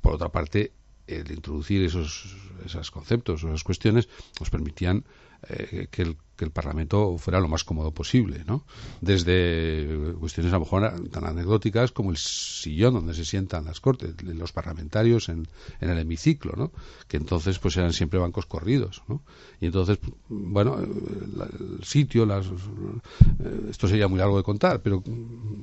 Por 0.00 0.14
otra 0.14 0.30
parte, 0.30 0.72
el 1.06 1.30
introducir 1.30 1.82
esos, 1.82 2.36
esos 2.64 2.90
conceptos, 2.90 3.44
esas 3.44 3.64
cuestiones, 3.64 4.08
nos 4.40 4.50
permitían 4.50 5.04
eh, 5.48 5.88
que, 5.90 6.02
el, 6.02 6.16
que, 6.36 6.44
el, 6.44 6.50
Parlamento 6.50 7.16
fuera 7.18 7.40
lo 7.40 7.48
más 7.48 7.64
cómodo 7.64 7.92
posible, 7.92 8.44
¿no? 8.46 8.64
Desde 9.00 10.14
cuestiones 10.18 10.52
a 10.52 10.56
lo 10.56 10.60
mejor 10.60 11.08
tan 11.10 11.24
anecdóticas 11.24 11.92
como 11.92 12.10
el 12.10 12.16
sillón 12.16 12.94
donde 12.94 13.14
se 13.14 13.24
sientan 13.24 13.64
las 13.64 13.80
cortes, 13.80 14.14
los 14.22 14.52
parlamentarios 14.52 15.28
en, 15.28 15.46
el 15.80 15.98
hemiciclo, 15.98 16.52
¿no? 16.56 16.72
Que 17.08 17.16
entonces 17.16 17.58
pues 17.58 17.76
eran 17.76 17.92
siempre 17.92 18.18
bancos 18.18 18.46
corridos, 18.46 19.02
¿no? 19.08 19.22
Y 19.60 19.66
entonces, 19.66 19.98
bueno, 20.28 20.78
el, 20.78 21.84
sitio, 21.84 22.26
las, 22.26 22.46
eh, 22.46 23.66
esto 23.70 23.88
sería 23.88 24.08
muy 24.08 24.18
largo 24.18 24.36
de 24.36 24.42
contar, 24.42 24.82
pero 24.82 25.02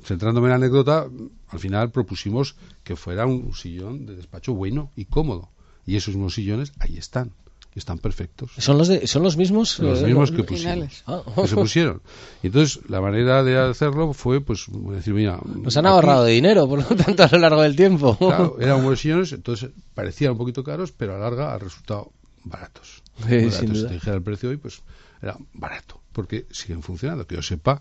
centrándome 0.04 0.46
en 0.46 0.50
la 0.50 0.56
anécdota, 0.56 1.08
al 1.48 1.58
final 1.58 1.90
propusimos 1.90 2.56
que 2.84 2.96
fuera 2.96 3.26
un 3.26 3.54
sillón 3.54 4.06
de 4.06 4.16
despacho 4.16 4.54
bueno 4.54 4.90
y 4.96 5.06
cómodo. 5.06 5.50
Y 5.84 5.96
esos 5.96 6.14
mismos 6.14 6.34
sillones 6.34 6.72
ahí 6.78 6.96
están 6.96 7.32
están 7.78 7.98
perfectos. 7.98 8.50
¿Son 8.58 8.78
los, 8.78 8.88
son 9.04 9.22
los 9.22 9.36
mismos? 9.36 9.78
Los 9.78 10.02
mismos 10.02 10.30
que, 10.30 10.44
pusimos, 10.44 11.04
ah. 11.06 11.22
que 11.34 11.48
se 11.48 11.54
pusieron. 11.54 12.02
Y 12.42 12.48
entonces, 12.48 12.80
la 12.88 13.00
manera 13.00 13.42
de 13.42 13.58
hacerlo 13.58 14.12
fue, 14.12 14.40
pues, 14.40 14.66
decir, 14.68 15.14
mira... 15.14 15.38
Nos 15.44 15.76
han 15.76 15.86
ahorrado 15.86 16.24
de 16.24 16.32
dinero, 16.32 16.68
por 16.68 16.78
lo 16.78 16.96
tanto, 16.96 17.22
a 17.24 17.28
lo 17.32 17.38
largo 17.38 17.62
del 17.62 17.76
tiempo. 17.76 18.16
Claro, 18.16 18.56
eran 18.60 18.82
buenos 18.82 19.00
sillones, 19.00 19.32
entonces 19.32 19.70
parecían 19.94 20.32
un 20.32 20.38
poquito 20.38 20.62
caros, 20.62 20.92
pero 20.92 21.14
a 21.14 21.18
la 21.18 21.24
larga 21.30 21.54
han 21.54 21.60
resultado 21.60 22.12
baratos. 22.44 23.02
Sí, 23.26 23.50
sin 23.50 23.74
Si 23.74 23.86
te 23.86 23.94
dijera 23.94 24.16
el 24.16 24.22
precio 24.22 24.50
hoy, 24.50 24.56
pues 24.56 24.82
era 25.20 25.36
barato. 25.54 26.00
porque 26.12 26.46
siguen 26.50 26.82
funcionando. 26.82 27.26
Que 27.26 27.36
yo 27.36 27.42
sepa, 27.42 27.80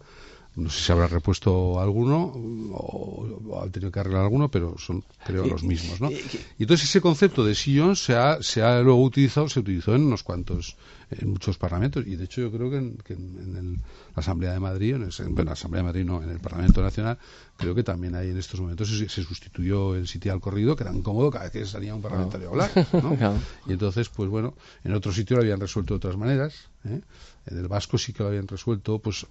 no 0.55 0.69
sé 0.69 0.83
si 0.83 0.91
habrá 0.91 1.07
repuesto 1.07 1.79
alguno 1.79 2.33
o, 2.73 3.61
ha 3.63 3.69
tenido 3.69 3.91
que 3.91 3.99
arreglar 3.99 4.23
alguno, 4.23 4.49
pero 4.49 4.77
son, 4.77 5.03
creo, 5.25 5.45
los 5.45 5.63
mismos, 5.63 6.01
¿no? 6.01 6.11
Y 6.11 6.63
entonces 6.63 6.89
ese 6.89 6.99
concepto 6.99 7.45
de 7.45 7.55
sillón 7.55 7.95
se 7.95 8.15
ha, 8.15 8.41
se 8.41 8.61
ha 8.61 8.81
luego 8.81 9.01
utilizado, 9.01 9.47
se 9.47 9.61
utilizó 9.61 9.95
en 9.95 10.03
unos 10.03 10.23
cuantos, 10.23 10.75
en 11.11 11.29
muchos 11.29 11.57
parlamentos, 11.57 12.05
y 12.07 12.15
de 12.15 12.23
hecho 12.23 12.41
yo 12.41 12.51
creo 12.51 12.69
que 12.69 13.13
en, 13.13 13.81
la 14.15 14.19
Asamblea 14.19 14.53
de 14.53 14.59
Madrid, 14.59 14.95
en, 14.95 15.45
la 15.45 15.51
Asamblea 15.51 15.83
de 15.83 15.87
Madrid 15.87 16.05
no, 16.05 16.23
en 16.23 16.29
el 16.29 16.39
Parlamento 16.39 16.81
Nacional, 16.81 17.17
creo 17.57 17.75
que 17.75 17.83
también 17.83 18.15
hay 18.15 18.29
en 18.29 18.37
estos 18.37 18.59
momentos 18.59 18.89
se, 18.89 19.07
sustituyó 19.09 19.95
el 19.95 20.07
sitio 20.07 20.31
al 20.31 20.39
corrido, 20.39 20.75
que 20.75 20.83
era 20.83 20.93
incómodo 20.93 21.29
cada 21.29 21.45
vez 21.45 21.53
que 21.53 21.65
salía 21.65 21.93
un 21.93 22.01
parlamentario 22.01 22.47
a 22.47 22.51
hablar, 22.51 22.71
¿no? 22.93 23.17
Y 23.67 23.73
entonces, 23.73 24.09
pues 24.09 24.29
bueno, 24.29 24.55
en 24.83 24.93
otro 24.93 25.11
sitio 25.11 25.35
lo 25.35 25.43
habían 25.43 25.59
resuelto 25.59 25.93
de 25.93 25.97
otras 25.97 26.17
maneras, 26.17 26.69
¿eh? 26.85 27.01
En 27.47 27.57
el 27.57 27.67
vasco 27.67 27.97
sí 27.97 28.13
que 28.13 28.21
lo 28.21 28.29
habían 28.29 28.47
resuelto, 28.47 28.99
pues 28.99 29.25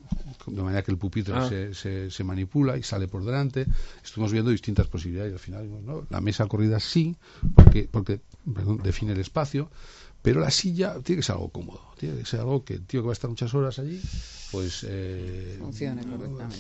de 0.47 0.63
manera 0.63 0.83
que 0.83 0.91
el 0.91 0.99
pupitre 0.99 1.35
ah. 1.35 1.49
se, 1.73 2.11
se, 2.11 2.25
manipula 2.25 2.77
y 2.77 2.83
sale 2.83 3.07
por 3.07 3.25
delante. 3.25 3.67
Estuvimos 4.03 4.33
viendo 4.33 4.51
distintas 4.51 4.89
posibilidades 4.89 5.31
y 5.31 5.35
al 5.35 5.39
final, 5.39 5.85
¿no? 5.87 6.07
la 6.11 6.21
mesa 6.21 6.47
corrida 6.47 6.81
sí, 6.81 7.17
porque, 7.55 7.89
porque 7.91 8.21
define 8.83 9.13
el 9.13 9.21
espacio, 9.21 9.71
pero 10.23 10.41
la 10.41 10.51
silla 10.51 10.95
tiene 11.03 11.21
que 11.21 11.27
ser 11.27 11.35
algo 11.37 11.51
cómodo, 11.51 11.81
tiene 12.01 12.21
que 12.21 12.25
ser 12.25 12.41
algo 12.41 12.65
que 12.65 12.75
el 12.75 12.87
tío 12.87 13.03
que 13.03 13.09
va 13.09 13.13
a 13.13 13.19
estar 13.19 13.29
muchas 13.29 13.53
horas 13.53 13.79
allí, 13.79 14.01
pues 14.51 14.85
eh, 14.89 15.57
funcione 15.59 16.03
correctamente. 16.03 16.57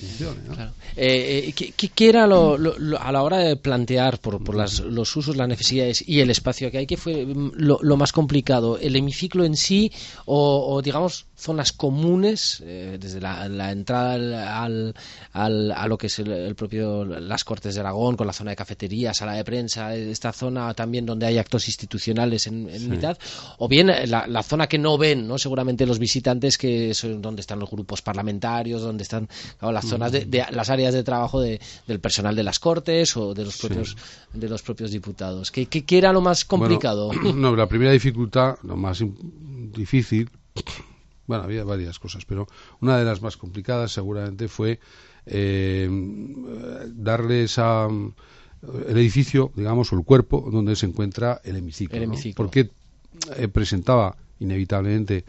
Eh, 0.96 1.52
eh, 1.56 1.72
¿qué, 1.76 2.08
era 2.08 2.26
lo, 2.26 2.56
a 2.98 3.10
la 3.10 3.22
hora 3.22 3.38
de 3.38 3.56
plantear 3.56 4.18
por, 4.18 4.44
por 4.44 4.54
las, 4.54 4.80
los 4.80 5.16
usos, 5.16 5.36
las 5.36 5.48
necesidades 5.48 6.06
y 6.06 6.20
el 6.20 6.30
espacio 6.30 6.70
que 6.70 6.78
hay? 6.78 6.86
¿Qué 6.86 6.96
fue 6.96 7.24
mm, 7.24 7.52
lo, 7.56 7.96
más 7.96 8.12
complicado? 8.12 8.78
¿El 8.78 8.96
hemiciclo 8.96 9.44
en 9.44 9.56
sí 9.56 9.90
o, 10.26 10.80
digamos, 10.82 11.26
zonas 11.36 11.72
comunes, 11.72 12.62
desde 12.62 13.18
la, 13.20 13.72
entrada 13.72 14.62
al, 14.62 14.94
al, 15.32 15.72
a 15.72 15.88
lo 15.88 15.96
que 15.96 16.08
es 16.08 16.18
el, 16.18 16.54
propio 16.54 17.04
las 17.04 17.44
Cortes 17.44 17.74
de 17.74 17.80
Aragón, 17.80 18.16
con 18.16 18.26
la 18.26 18.34
zona 18.34 18.50
de 18.50 18.56
cafetería, 18.56 19.14
sala 19.14 19.32
de 19.32 19.44
prensa, 19.44 19.96
esta 19.96 20.32
zona 20.32 20.74
también 20.74 21.06
donde 21.06 21.26
hay 21.26 21.38
actos 21.38 21.66
institucionales 21.66 22.46
en, 22.46 22.90
mitad? 22.90 23.16
o 23.58 23.68
bien 23.68 23.86
la, 23.86 24.26
la, 24.26 24.42
zona 24.42 24.66
que 24.66 24.78
no 24.78 24.98
ven, 24.98 25.29
¿no? 25.30 25.38
Seguramente 25.38 25.86
los 25.86 25.98
visitantes, 25.98 26.58
que 26.58 26.90
es 26.90 27.06
donde 27.18 27.40
están 27.40 27.58
los 27.58 27.70
grupos 27.70 28.02
parlamentarios, 28.02 28.82
donde 28.82 29.04
están 29.04 29.28
las 29.60 29.86
zonas 29.86 30.12
de, 30.12 30.44
las 30.50 30.68
áreas 30.68 30.92
de 30.92 31.02
trabajo 31.02 31.40
de, 31.40 31.60
del 31.86 32.00
personal 32.00 32.36
de 32.36 32.42
las 32.42 32.58
Cortes 32.58 33.16
o 33.16 33.32
de 33.32 33.44
los 33.44 33.56
propios 33.56 33.96
de 34.34 34.48
los 34.48 34.62
propios 34.62 34.90
diputados. 34.90 35.50
¿Qué, 35.50 35.66
qué, 35.66 35.98
era 35.98 36.12
lo 36.12 36.20
más 36.20 36.44
complicado? 36.44 37.10
no, 37.34 37.56
la 37.56 37.66
primera 37.66 37.92
dificultad, 37.92 38.56
lo 38.62 38.76
más 38.76 39.02
difícil, 39.74 40.28
bueno, 41.26 41.44
había 41.44 41.64
varias 41.64 41.98
cosas, 41.98 42.24
pero 42.24 42.46
una 42.80 42.98
de 42.98 43.04
las 43.04 43.22
más 43.22 43.36
complicadas 43.36 43.92
seguramente 43.92 44.48
fue 44.48 44.80
eh, 45.26 45.88
darle 46.94 47.44
esa 47.44 47.88
el 48.88 48.98
edificio, 48.98 49.52
digamos, 49.56 49.92
o 49.92 49.96
el 49.96 50.04
cuerpo 50.04 50.48
donde 50.52 50.76
se 50.76 50.86
encuentra 50.86 51.40
el 51.44 51.56
hemiciclo. 51.56 51.98
Porque 52.34 52.70
eh, 53.36 53.48
presentaba 53.48 54.16
inevitablemente 54.40 55.24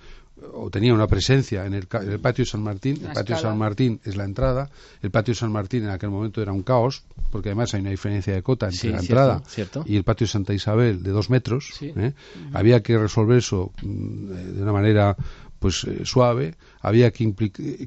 o 0.53 0.69
tenía 0.69 0.93
una 0.93 1.07
presencia 1.07 1.65
en 1.65 1.73
el, 1.73 1.87
patio 1.87 2.43
de 2.43 2.49
San 2.49 2.63
Martín. 2.63 2.99
el 3.05 3.13
patio 3.13 3.35
de 3.35 3.41
San 3.41 3.57
Martín 3.57 3.99
es 4.03 4.15
la 4.15 4.23
entrada. 4.23 4.69
El 5.01 5.11
patio 5.11 5.33
de 5.33 5.39
San 5.39 5.51
Martín 5.51 5.83
en 5.83 5.89
aquel 5.89 6.09
momento 6.09 6.41
era 6.41 6.51
un 6.51 6.63
caos, 6.63 7.03
porque 7.31 7.49
además 7.49 7.73
hay 7.73 7.81
una 7.81 7.91
diferencia 7.91 8.33
de 8.33 8.41
cota 8.41 8.67
entre 8.67 8.91
la 8.91 8.99
entrada 8.99 9.43
y 9.85 9.95
el 9.95 10.03
patio 10.03 10.25
de 10.25 10.31
Santa 10.31 10.53
Isabel 10.53 11.03
de 11.03 11.11
dos 11.11 11.29
metros. 11.29 11.71
¿eh? 11.81 12.13
Había 12.53 12.81
que 12.81 12.97
resolver 12.97 13.37
eso 13.37 13.71
mm, 13.83 14.27
de 14.55 14.63
una 14.63 14.73
manera 14.73 15.15
pues 15.59 15.83
eh, 15.83 16.05
suave. 16.05 16.55
Había 16.81 17.11
que, 17.11 17.33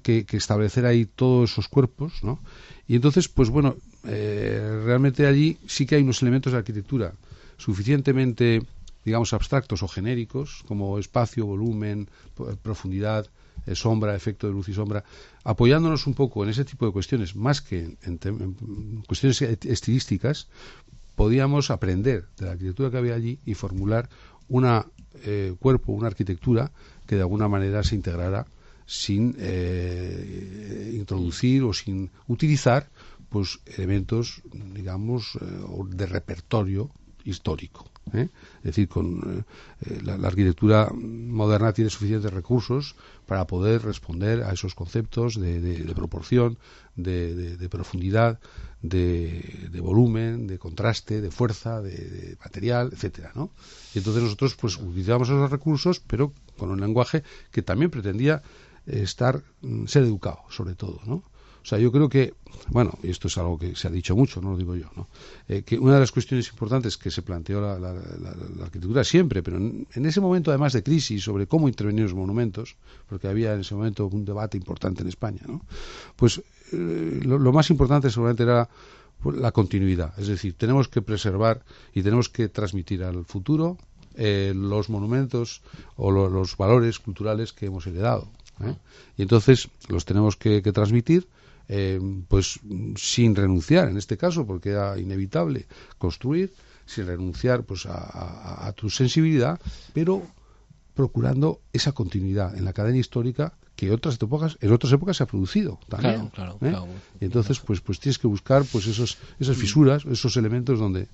que, 0.02 0.36
establecer 0.36 0.86
ahí 0.86 1.06
todos 1.06 1.52
esos 1.52 1.66
cuerpos, 1.66 2.22
¿no? 2.22 2.38
Y 2.86 2.94
entonces, 2.94 3.28
pues 3.28 3.48
bueno, 3.48 3.76
realmente 4.04 5.26
allí 5.26 5.56
sí 5.66 5.86
que 5.86 5.96
hay 5.96 6.02
unos 6.02 6.20
elementos 6.22 6.52
de 6.52 6.58
arquitectura 6.58 7.14
suficientemente 7.56 8.60
digamos, 9.04 9.32
abstractos 9.32 9.82
o 9.82 9.88
genéricos, 9.88 10.64
como 10.66 10.98
espacio, 10.98 11.46
volumen, 11.46 12.08
profundidad, 12.62 13.28
eh, 13.66 13.74
sombra, 13.74 14.14
efecto 14.14 14.46
de 14.46 14.52
luz 14.52 14.68
y 14.68 14.74
sombra, 14.74 15.04
apoyándonos 15.44 16.06
un 16.06 16.14
poco 16.14 16.42
en 16.42 16.50
ese 16.50 16.64
tipo 16.64 16.86
de 16.86 16.92
cuestiones, 16.92 17.36
más 17.36 17.60
que 17.60 17.96
en, 18.02 19.02
cuestiones 19.06 19.40
estilísticas, 19.42 20.48
podíamos 21.14 21.70
aprender 21.70 22.26
de 22.36 22.46
la 22.46 22.52
arquitectura 22.52 22.90
que 22.90 22.98
había 22.98 23.14
allí 23.14 23.38
y 23.46 23.54
formular 23.54 24.08
un 24.48 24.66
eh, 25.24 25.54
cuerpo, 25.58 25.92
una 25.92 26.08
arquitectura 26.08 26.72
que 27.06 27.16
de 27.16 27.22
alguna 27.22 27.48
manera 27.48 27.82
se 27.82 27.94
integrara 27.94 28.46
sin 28.86 29.34
eh, 29.38 30.92
introducir 30.94 31.62
o 31.62 31.72
sin 31.72 32.10
utilizar 32.26 32.90
pues 33.30 33.60
elementos 33.64 34.42
digamos 34.52 35.38
de 35.88 36.06
repertorio 36.06 36.90
histórico 37.24 37.90
¿eh? 38.12 38.28
Es 38.58 38.64
decir, 38.64 38.88
con 38.88 39.44
eh, 39.80 40.00
la, 40.02 40.14
arquitectura 40.26 40.90
moderna 40.94 41.72
tiene 41.72 41.90
suficientes 41.90 42.32
recursos 42.32 42.96
para 43.26 43.46
poder 43.46 43.82
responder 43.82 44.42
a 44.42 44.52
esos 44.52 44.74
conceptos 44.74 45.40
de, 45.40 45.92
proporción, 45.94 46.58
de, 46.96 47.68
profundidad, 47.70 48.38
de, 48.82 49.80
volumen, 49.80 50.46
de 50.46 50.58
contraste, 50.58 51.20
de 51.20 51.30
fuerza, 51.30 51.80
de, 51.80 52.36
material, 52.40 52.90
etcétera, 52.92 53.32
¿no? 53.34 53.50
Y 53.94 53.98
entonces 53.98 54.22
nosotros 54.22 54.54
pues 54.56 54.76
utilizamos 54.76 55.28
esos 55.28 55.50
recursos, 55.50 56.00
pero 56.00 56.32
con 56.58 56.70
un 56.70 56.80
lenguaje 56.80 57.22
que 57.50 57.62
también 57.62 57.90
pretendía 57.90 58.42
estar 58.86 59.42
mm, 59.62 59.86
ser 59.86 60.02
educado, 60.02 60.40
sobre 60.50 60.74
todo, 60.74 61.00
¿no? 61.06 61.22
O 61.64 61.66
sea, 61.66 61.78
yo 61.78 61.90
creo 61.90 62.10
que, 62.10 62.34
bueno, 62.68 62.98
y 63.02 63.08
esto 63.08 63.28
es 63.28 63.38
algo 63.38 63.58
que 63.58 63.74
se 63.74 63.88
ha 63.88 63.90
dicho 63.90 64.14
mucho, 64.14 64.42
no 64.42 64.50
lo 64.50 64.58
digo 64.58 64.76
yo, 64.76 64.84
¿no? 64.94 65.08
Eh, 65.48 65.62
que 65.62 65.78
una 65.78 65.94
de 65.94 66.00
las 66.00 66.12
cuestiones 66.12 66.46
importantes 66.50 66.98
que 66.98 67.10
se 67.10 67.22
planteó 67.22 67.62
la, 67.62 67.94
arquitectura 68.62 69.02
siempre, 69.02 69.42
pero 69.42 69.56
en, 69.56 69.86
ese 69.94 70.20
momento 70.20 70.50
además 70.50 70.74
de 70.74 70.82
crisis 70.82 71.24
sobre 71.24 71.46
cómo 71.46 71.66
intervenir 71.66 72.02
los 72.02 72.14
monumentos, 72.14 72.76
porque 73.08 73.28
había 73.28 73.54
en 73.54 73.60
ese 73.60 73.74
momento 73.74 74.06
un 74.06 74.26
debate 74.26 74.58
importante 74.58 75.00
en 75.00 75.08
España, 75.08 75.40
¿no? 75.48 75.62
Pues 76.16 76.42
eh, 76.72 77.20
lo, 77.24 77.50
más 77.50 77.70
importante 77.70 78.10
seguramente 78.10 78.42
era 78.42 78.68
pues, 79.22 79.38
la 79.38 79.50
continuidad, 79.50 80.12
es 80.18 80.28
decir, 80.28 80.52
tenemos 80.58 80.88
que 80.88 81.00
preservar 81.00 81.64
y 81.94 82.02
tenemos 82.02 82.28
que 82.28 82.50
transmitir 82.50 83.02
al 83.04 83.24
futuro 83.24 83.78
eh, 84.16 84.52
los 84.54 84.90
monumentos 84.90 85.62
o 85.96 86.10
los 86.10 86.58
valores 86.58 86.98
culturales 86.98 87.54
que 87.54 87.66
hemos 87.66 87.86
heredado. 87.86 88.28
Y 89.16 89.22
entonces 89.22 89.68
los 89.88 90.04
tenemos 90.04 90.36
que 90.36 90.60
transmitir 90.60 91.26
eh, 91.68 92.00
pues 92.28 92.60
sin 92.96 93.34
renunciar 93.34 93.88
en 93.88 93.96
este 93.96 94.16
caso 94.16 94.46
porque 94.46 94.70
era 94.70 94.98
inevitable 94.98 95.66
construir 95.98 96.52
sin 96.86 97.06
renunciar 97.06 97.64
pues 97.64 97.86
a, 97.86 98.72
tu 98.76 98.90
sensibilidad 98.90 99.58
pero 99.92 100.22
procurando 100.94 101.60
esa 101.72 101.92
continuidad 101.92 102.56
en 102.56 102.64
la 102.64 102.72
cadena 102.72 102.98
histórica 102.98 103.54
que 103.76 103.90
otras 103.90 104.20
épocas 104.20 104.58
en 104.60 104.72
otras 104.72 104.92
épocas 104.92 105.16
se 105.16 105.22
ha 105.22 105.26
producido 105.26 105.78
también 105.88 106.30
¿eh? 106.60 106.76
y 107.20 107.24
entonces 107.24 107.60
pues 107.60 107.80
pues 107.80 107.98
tienes 107.98 108.18
que 108.18 108.26
buscar 108.26 108.64
pues 108.70 108.86
esos 108.86 109.18
esas 109.40 109.56
fisuras 109.56 110.04
esos 110.04 110.36
elementos 110.36 110.78
donde 110.78 111.08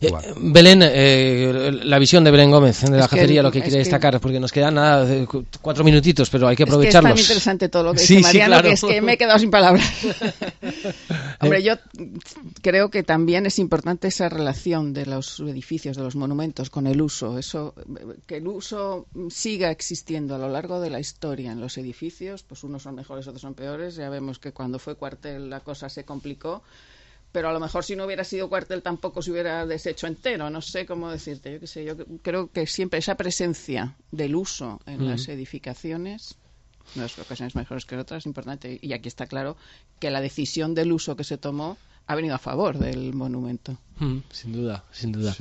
eh, 0.00 0.12
Belén, 0.36 0.80
eh, 0.82 1.70
la 1.84 1.98
visión 1.98 2.22
de 2.24 2.30
Belén 2.30 2.50
Gómez 2.50 2.82
de 2.82 2.96
la 2.96 3.08
cacería, 3.08 3.42
lo 3.42 3.50
que 3.50 3.60
quiere 3.60 3.78
destacar, 3.78 4.20
porque 4.20 4.38
nos 4.38 4.52
quedan 4.52 4.74
nada, 4.74 5.06
cuatro 5.60 5.84
minutitos, 5.84 6.30
pero 6.30 6.48
hay 6.48 6.56
que 6.56 6.62
aprovecharlos. 6.62 7.12
Es, 7.12 7.16
que 7.16 7.20
es 7.20 7.24
tan 7.24 7.34
interesante 7.34 7.68
todo 7.68 7.82
lo 7.84 7.94
que 7.94 8.00
dice 8.00 8.20
Mariano 8.20 8.62
que 8.62 8.72
es 8.72 8.80
que 8.80 9.00
me 9.00 9.14
he 9.14 9.18
quedado 9.18 9.38
sin 9.38 9.50
palabras. 9.50 9.84
Hombre, 11.40 11.62
yo 11.62 11.74
creo 12.62 12.90
que 12.90 13.02
también 13.02 13.46
es 13.46 13.58
importante 13.58 14.08
esa 14.08 14.28
relación 14.28 14.92
de 14.92 15.06
los 15.06 15.40
edificios, 15.40 15.96
de 15.96 16.02
los 16.02 16.16
monumentos 16.16 16.70
con 16.70 16.86
el 16.86 17.00
uso. 17.00 17.38
Eso, 17.38 17.74
que 18.26 18.36
el 18.36 18.46
uso 18.46 19.06
siga 19.30 19.70
existiendo 19.70 20.34
a 20.34 20.38
lo 20.38 20.48
largo 20.48 20.80
de 20.80 20.90
la 20.90 21.00
historia 21.00 21.52
en 21.52 21.60
los 21.60 21.78
edificios, 21.78 22.42
pues 22.42 22.62
unos 22.64 22.82
son 22.82 22.94
mejores, 22.94 23.26
otros 23.26 23.42
son 23.42 23.54
peores. 23.54 23.96
Ya 23.96 24.08
vemos 24.10 24.38
que 24.38 24.52
cuando 24.52 24.78
fue 24.78 24.96
cuartel 24.96 25.50
la 25.50 25.60
cosa 25.60 25.88
se 25.88 26.04
complicó 26.04 26.62
pero 27.32 27.48
a 27.48 27.52
lo 27.52 27.60
mejor 27.60 27.84
si 27.84 27.96
no 27.96 28.04
hubiera 28.04 28.24
sido 28.24 28.48
cuartel 28.48 28.82
tampoco 28.82 29.22
se 29.22 29.30
hubiera 29.30 29.66
deshecho 29.66 30.06
entero, 30.06 30.50
no 30.50 30.60
sé 30.60 30.86
cómo 30.86 31.10
decirte, 31.10 31.52
yo 31.52 31.60
qué 31.60 31.66
sé, 31.66 31.84
yo 31.84 31.94
creo 32.22 32.50
que 32.50 32.66
siempre 32.66 32.98
esa 32.98 33.16
presencia 33.16 33.96
del 34.10 34.34
uso 34.34 34.80
en 34.86 35.06
las 35.06 35.28
edificaciones, 35.28 36.36
no 36.96 37.04
es 37.04 37.18
ocasiones 37.18 37.54
mejores 37.54 37.84
que 37.84 37.96
otras, 37.96 38.22
es 38.22 38.26
importante, 38.26 38.78
y 38.80 38.92
aquí 38.92 39.08
está 39.08 39.26
claro 39.26 39.56
que 39.98 40.10
la 40.10 40.20
decisión 40.20 40.74
del 40.74 40.92
uso 40.92 41.16
que 41.16 41.24
se 41.24 41.38
tomó 41.38 41.78
ha 42.06 42.16
venido 42.16 42.34
a 42.34 42.38
favor 42.38 42.76
del 42.76 43.14
monumento. 43.14 43.78
sin 44.32 44.52
duda, 44.52 44.84
sin 44.90 45.12
duda. 45.12 45.32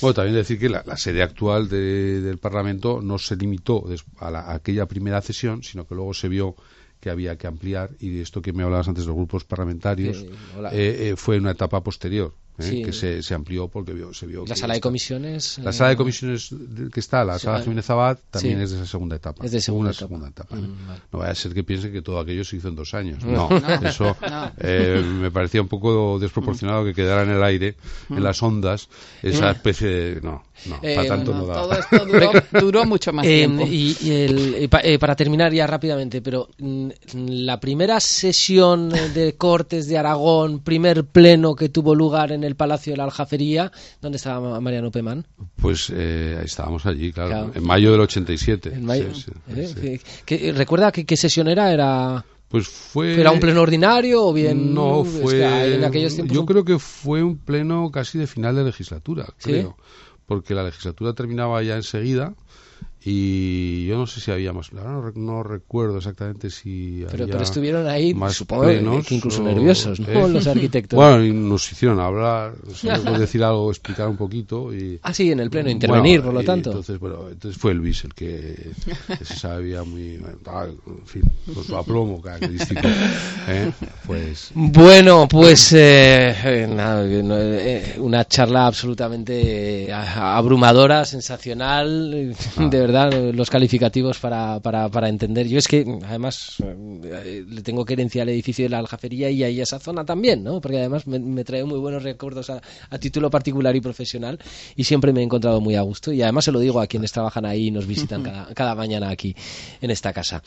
Bueno, 0.00 0.14
también 0.14 0.34
decir 0.34 0.58
que 0.58 0.68
la, 0.68 0.96
sede 0.96 1.22
actual 1.22 1.68
del 1.68 2.38
Parlamento 2.38 3.00
no 3.00 3.16
se 3.18 3.36
limitó 3.36 3.84
a, 4.18 4.26
a 4.26 4.54
aquella 4.54 4.86
primera 4.86 5.20
cesión, 5.20 5.62
sino 5.62 5.86
que 5.86 5.94
luego 5.94 6.12
se 6.12 6.28
vio 6.28 6.56
que 7.00 7.10
había 7.10 7.36
que 7.36 7.46
ampliar 7.46 7.90
y 7.98 8.20
esto 8.20 8.42
que 8.42 8.52
me 8.52 8.62
hablabas 8.62 8.88
antes 8.88 9.04
de 9.04 9.08
los 9.08 9.16
grupos 9.16 9.44
parlamentarios 9.44 10.24
eh, 10.72 11.10
eh, 11.10 11.14
fue 11.16 11.38
una 11.38 11.52
etapa 11.52 11.82
posterior. 11.82 12.34
¿Eh? 12.60 12.82
que 12.84 12.92
se, 12.92 13.22
se, 13.22 13.34
amplió 13.34 13.68
porque 13.68 13.92
vio, 13.92 14.12
se 14.14 14.26
vio. 14.26 14.44
La 14.46 14.56
sala 14.56 14.74
de 14.74 14.80
comisiones. 14.80 15.58
La 15.58 15.72
sala 15.72 15.90
de 15.90 15.96
comisiones 15.96 16.54
que 16.92 17.00
está, 17.00 17.24
la 17.24 17.38
sala 17.38 17.60
Jiménez 17.60 17.88
Abad, 17.90 18.18
también 18.30 18.60
es 18.60 18.70
de 18.70 18.76
esa 18.76 18.86
segunda 18.86 19.16
etapa. 19.16 19.44
Es 19.44 19.52
de 19.52 19.60
segunda, 19.60 19.90
etapa. 19.90 20.06
segunda 20.06 20.28
etapa. 20.28 20.56
Mm, 20.56 20.76
no 21.12 21.18
vaya 21.18 21.32
a 21.32 21.34
ser 21.34 21.54
que 21.54 21.64
piense 21.64 21.90
que 21.90 22.02
todo 22.02 22.18
aquello 22.18 22.44
se 22.44 22.56
hizo 22.56 22.68
en 22.68 22.76
dos 22.76 22.94
años. 22.94 23.24
No, 23.24 23.48
eso 23.82 24.16
eh, 24.58 25.02
me 25.04 25.30
parecía 25.30 25.62
un 25.62 25.68
poco 25.68 26.18
desproporcionado 26.18 26.84
que 26.84 26.94
quedara 26.94 27.22
en 27.22 27.30
el 27.30 27.42
aire, 27.42 27.76
en 28.08 28.22
las 28.22 28.42
ondas, 28.42 28.88
esa 29.22 29.50
especie 29.50 29.88
de. 29.88 30.20
No, 30.20 30.42
no, 30.66 30.80
para 30.80 31.06
tanto 31.06 31.34
no, 31.34 31.46
da. 31.46 31.54
Todo 31.54 31.72
esto 31.72 32.06
duró, 32.06 32.32
duró 32.60 32.84
mucho 32.84 33.12
más 33.12 33.24
tiempo. 33.24 33.64
Y, 33.66 33.96
y 34.00 34.10
el, 34.10 34.68
para 34.98 35.16
terminar 35.16 35.52
ya 35.52 35.66
rápidamente, 35.66 36.20
pero 36.20 36.48
mm, 36.58 36.88
la 37.14 37.60
primera 37.60 38.00
sesión 38.00 38.88
de 38.88 39.34
Cortes 39.36 39.88
de 39.88 39.98
Aragón, 39.98 40.60
primer 40.60 41.04
pleno 41.04 41.54
que 41.54 41.68
tuvo 41.68 41.94
lugar 41.94 42.32
en 42.32 42.44
el 42.44 42.49
Palacio 42.56 42.92
de 42.92 42.96
la 42.96 43.04
Aljafería, 43.04 43.72
¿dónde 44.00 44.16
estaba 44.16 44.60
Mariano 44.60 44.90
Pemán? 44.90 45.26
Pues 45.56 45.92
eh, 45.94 46.40
estábamos 46.44 46.86
allí, 46.86 47.12
claro, 47.12 47.52
en 47.54 47.64
mayo 47.64 47.92
del 47.92 48.00
87. 48.00 48.72
En 48.74 48.84
mayo, 48.84 49.06
¿Eh? 49.48 50.52
¿Recuerda 50.52 50.92
qué, 50.92 51.16
sesión 51.16 51.48
era? 51.48 51.72
Era... 51.72 52.24
Pues 52.48 52.66
fue. 52.66 53.20
¿Era 53.20 53.30
un 53.30 53.38
pleno 53.38 53.62
ordinario 53.62 54.24
o 54.24 54.32
bien.? 54.32 54.74
No, 54.74 55.04
fue. 55.04 55.74
en 55.74 55.84
aquellos 55.84 56.14
tiempos 56.14 56.34
yo 56.34 56.44
creo 56.44 56.64
que 56.64 56.78
fue 56.80 57.22
un 57.22 57.38
pleno 57.38 57.90
casi 57.92 58.18
de 58.18 58.26
final 58.26 58.56
de 58.56 58.64
legislatura, 58.64 59.26
creo. 59.40 59.76
Porque 60.26 60.54
la 60.54 60.64
legislatura 60.64 61.12
terminaba 61.12 61.62
ya 61.62 61.76
enseguida 61.76 62.34
y 63.02 63.86
yo 63.86 63.96
no 63.96 64.06
sé 64.06 64.20
si 64.20 64.30
había 64.30 64.52
más, 64.52 64.74
no, 64.74 65.10
no 65.14 65.42
recuerdo 65.42 65.98
exactamente 65.98 66.50
si 66.50 67.02
pero, 67.10 67.24
había 67.24 67.32
pero 67.32 67.44
estuvieron 67.44 67.88
ahí, 67.88 68.12
más 68.12 68.34
supongo 68.34 68.66
que 68.66 69.14
incluso 69.14 69.42
nerviosos, 69.42 69.98
¿no? 70.00 70.28
Los 70.28 70.46
arquitectos. 70.46 70.98
Bueno, 70.98 71.24
y 71.24 71.32
nos 71.32 71.72
hicieron 71.72 71.98
hablar, 71.98 72.52
nos 72.66 72.82
decir 73.18 73.42
algo, 73.42 73.70
explicar 73.70 74.06
un 74.06 74.18
poquito. 74.18 74.74
Y, 74.74 75.00
ah, 75.02 75.14
sí, 75.14 75.32
en 75.32 75.40
el 75.40 75.48
pleno, 75.48 75.70
intervenir, 75.70 76.20
por 76.22 76.34
lo 76.34 76.42
tanto. 76.42 76.70
Entonces, 76.70 76.98
bueno, 76.98 77.28
entonces 77.30 77.58
fue 77.58 77.72
Luis 77.72 78.04
el 78.04 78.12
que, 78.12 78.70
se 79.24 79.34
sabía 79.34 79.82
muy, 79.82 80.16
en 80.16 81.06
fin, 81.06 81.22
con 81.54 81.64
su 81.64 81.76
aplomo 81.76 82.20
característico. 82.20 82.86
¿eh? 83.48 83.72
Pues... 84.06 84.50
Bueno, 84.54 85.26
pues 85.26 85.72
eh, 85.72 86.34
eh, 86.44 87.94
una 87.98 88.26
charla 88.26 88.66
absolutamente 88.66 89.90
abrumadora, 89.90 91.06
sensacional, 91.06 92.10
de 92.56 92.80
verdad 92.80 92.89
los 93.32 93.50
calificativos 93.50 94.18
para, 94.18 94.60
para, 94.60 94.88
para 94.88 95.08
entender. 95.08 95.48
Yo 95.48 95.58
es 95.58 95.68
que, 95.68 95.84
además, 96.06 96.56
eh, 97.04 97.44
le 97.48 97.62
tengo 97.62 97.84
querencia 97.84 98.22
al 98.22 98.28
edificio 98.28 98.64
de 98.64 98.68
la 98.68 98.78
aljafería 98.78 99.30
y 99.30 99.42
a 99.42 99.48
esa 99.48 99.78
zona 99.78 100.04
también, 100.04 100.42
¿no? 100.42 100.60
Porque 100.60 100.78
además 100.78 101.06
me, 101.06 101.44
trae 101.44 101.64
muy 101.64 101.78
buenos 101.78 102.02
recuerdos 102.02 102.50
a, 102.50 102.60
título 102.98 103.30
particular 103.30 103.74
y 103.74 103.80
profesional 103.80 104.38
y 104.76 104.84
siempre 104.84 105.12
me 105.12 105.20
he 105.20 105.24
encontrado 105.24 105.60
muy 105.60 105.74
a 105.74 105.82
gusto. 105.82 106.12
Y 106.12 106.22
además 106.22 106.44
se 106.44 106.52
lo 106.52 106.60
digo 106.60 106.80
a 106.80 106.86
quienes 106.86 107.12
trabajan 107.12 107.46
ahí 107.46 107.68
y 107.68 107.70
nos 107.70 107.86
visitan 107.86 108.22
cada, 108.24 108.54
cada 108.54 108.74
mañana 108.74 109.10
aquí 109.10 109.34
en 109.80 109.90
esta 109.90 110.12
casa. 110.12 110.42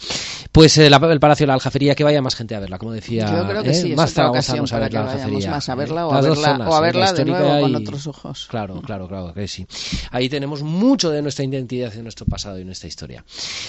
Pues 0.51 0.77
eh, 0.77 0.87
el 0.87 1.19
Palacio 1.19 1.43
de 1.43 1.47
la 1.47 1.53
Aljafería, 1.55 1.95
que 1.95 2.03
vaya 2.03 2.21
más 2.21 2.35
gente 2.35 2.55
a 2.55 2.59
verla, 2.59 2.77
como 2.77 2.91
decía. 2.91 3.25
Yo 3.29 3.47
creo 3.47 3.63
que 3.63 3.71
¿eh? 3.71 3.73
sí, 3.73 3.95
más 3.95 4.17
ocasión 4.17 4.65
para 4.67 4.89
que 4.89 4.97
vayamos 4.97 5.47
más 5.47 5.69
a 5.69 5.75
verla 5.75 6.07
o 6.07 6.13
a 6.13 6.21
verla, 6.21 6.69
o 6.69 6.75
a 6.75 6.81
verla 6.81 7.13
de 7.13 7.25
nuevo 7.25 7.61
con 7.61 7.75
otros 7.75 8.07
ojos. 8.07 8.47
Claro, 8.49 8.81
claro, 8.81 9.07
claro 9.07 9.33
que 9.33 9.47
sí. 9.47 9.65
Ahí 10.11 10.29
tenemos 10.29 10.63
mucho 10.63 11.09
de 11.09 11.21
nuestra 11.21 11.45
identidad 11.45 11.91
y 11.93 11.97
de 11.97 12.03
nuestro 12.03 12.25
pasado 12.33 12.59
y 12.59 12.65
nuestra 12.65 12.87
historia. 12.87 13.23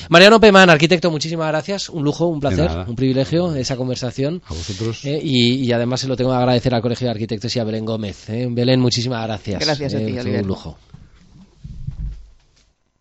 Mariano 0.08 0.40
Pemán, 0.40 0.70
arquitecto, 0.70 1.10
muchísimas 1.10 1.48
gracias. 1.48 1.88
Un 1.90 2.02
lujo, 2.02 2.26
un 2.26 2.40
placer, 2.40 2.70
un 2.86 2.96
privilegio 2.96 3.54
esa 3.54 3.76
conversación. 3.76 4.42
A 4.46 4.54
vosotros. 4.54 5.04
Eh, 5.04 5.20
y, 5.22 5.70
además 5.72 6.00
se 6.00 6.08
lo 6.08 6.16
tengo 6.16 6.30
que 6.30 6.36
agradecer 6.36 6.74
al 6.74 6.82
Colegio 6.82 7.06
de 7.06 7.10
Arquitectos 7.12 7.54
y 7.56 7.58
a 7.60 7.64
Belén 7.64 7.84
Gómez. 7.84 8.28
Eh. 8.30 8.48
Belén, 8.50 8.80
muchísimas 8.80 9.24
gracias. 9.26 9.60
Gracias 9.60 9.94
a 9.94 9.98
ti, 9.98 10.16
eh, 10.16 10.40
Un 10.40 10.46
lujo. 10.46 10.78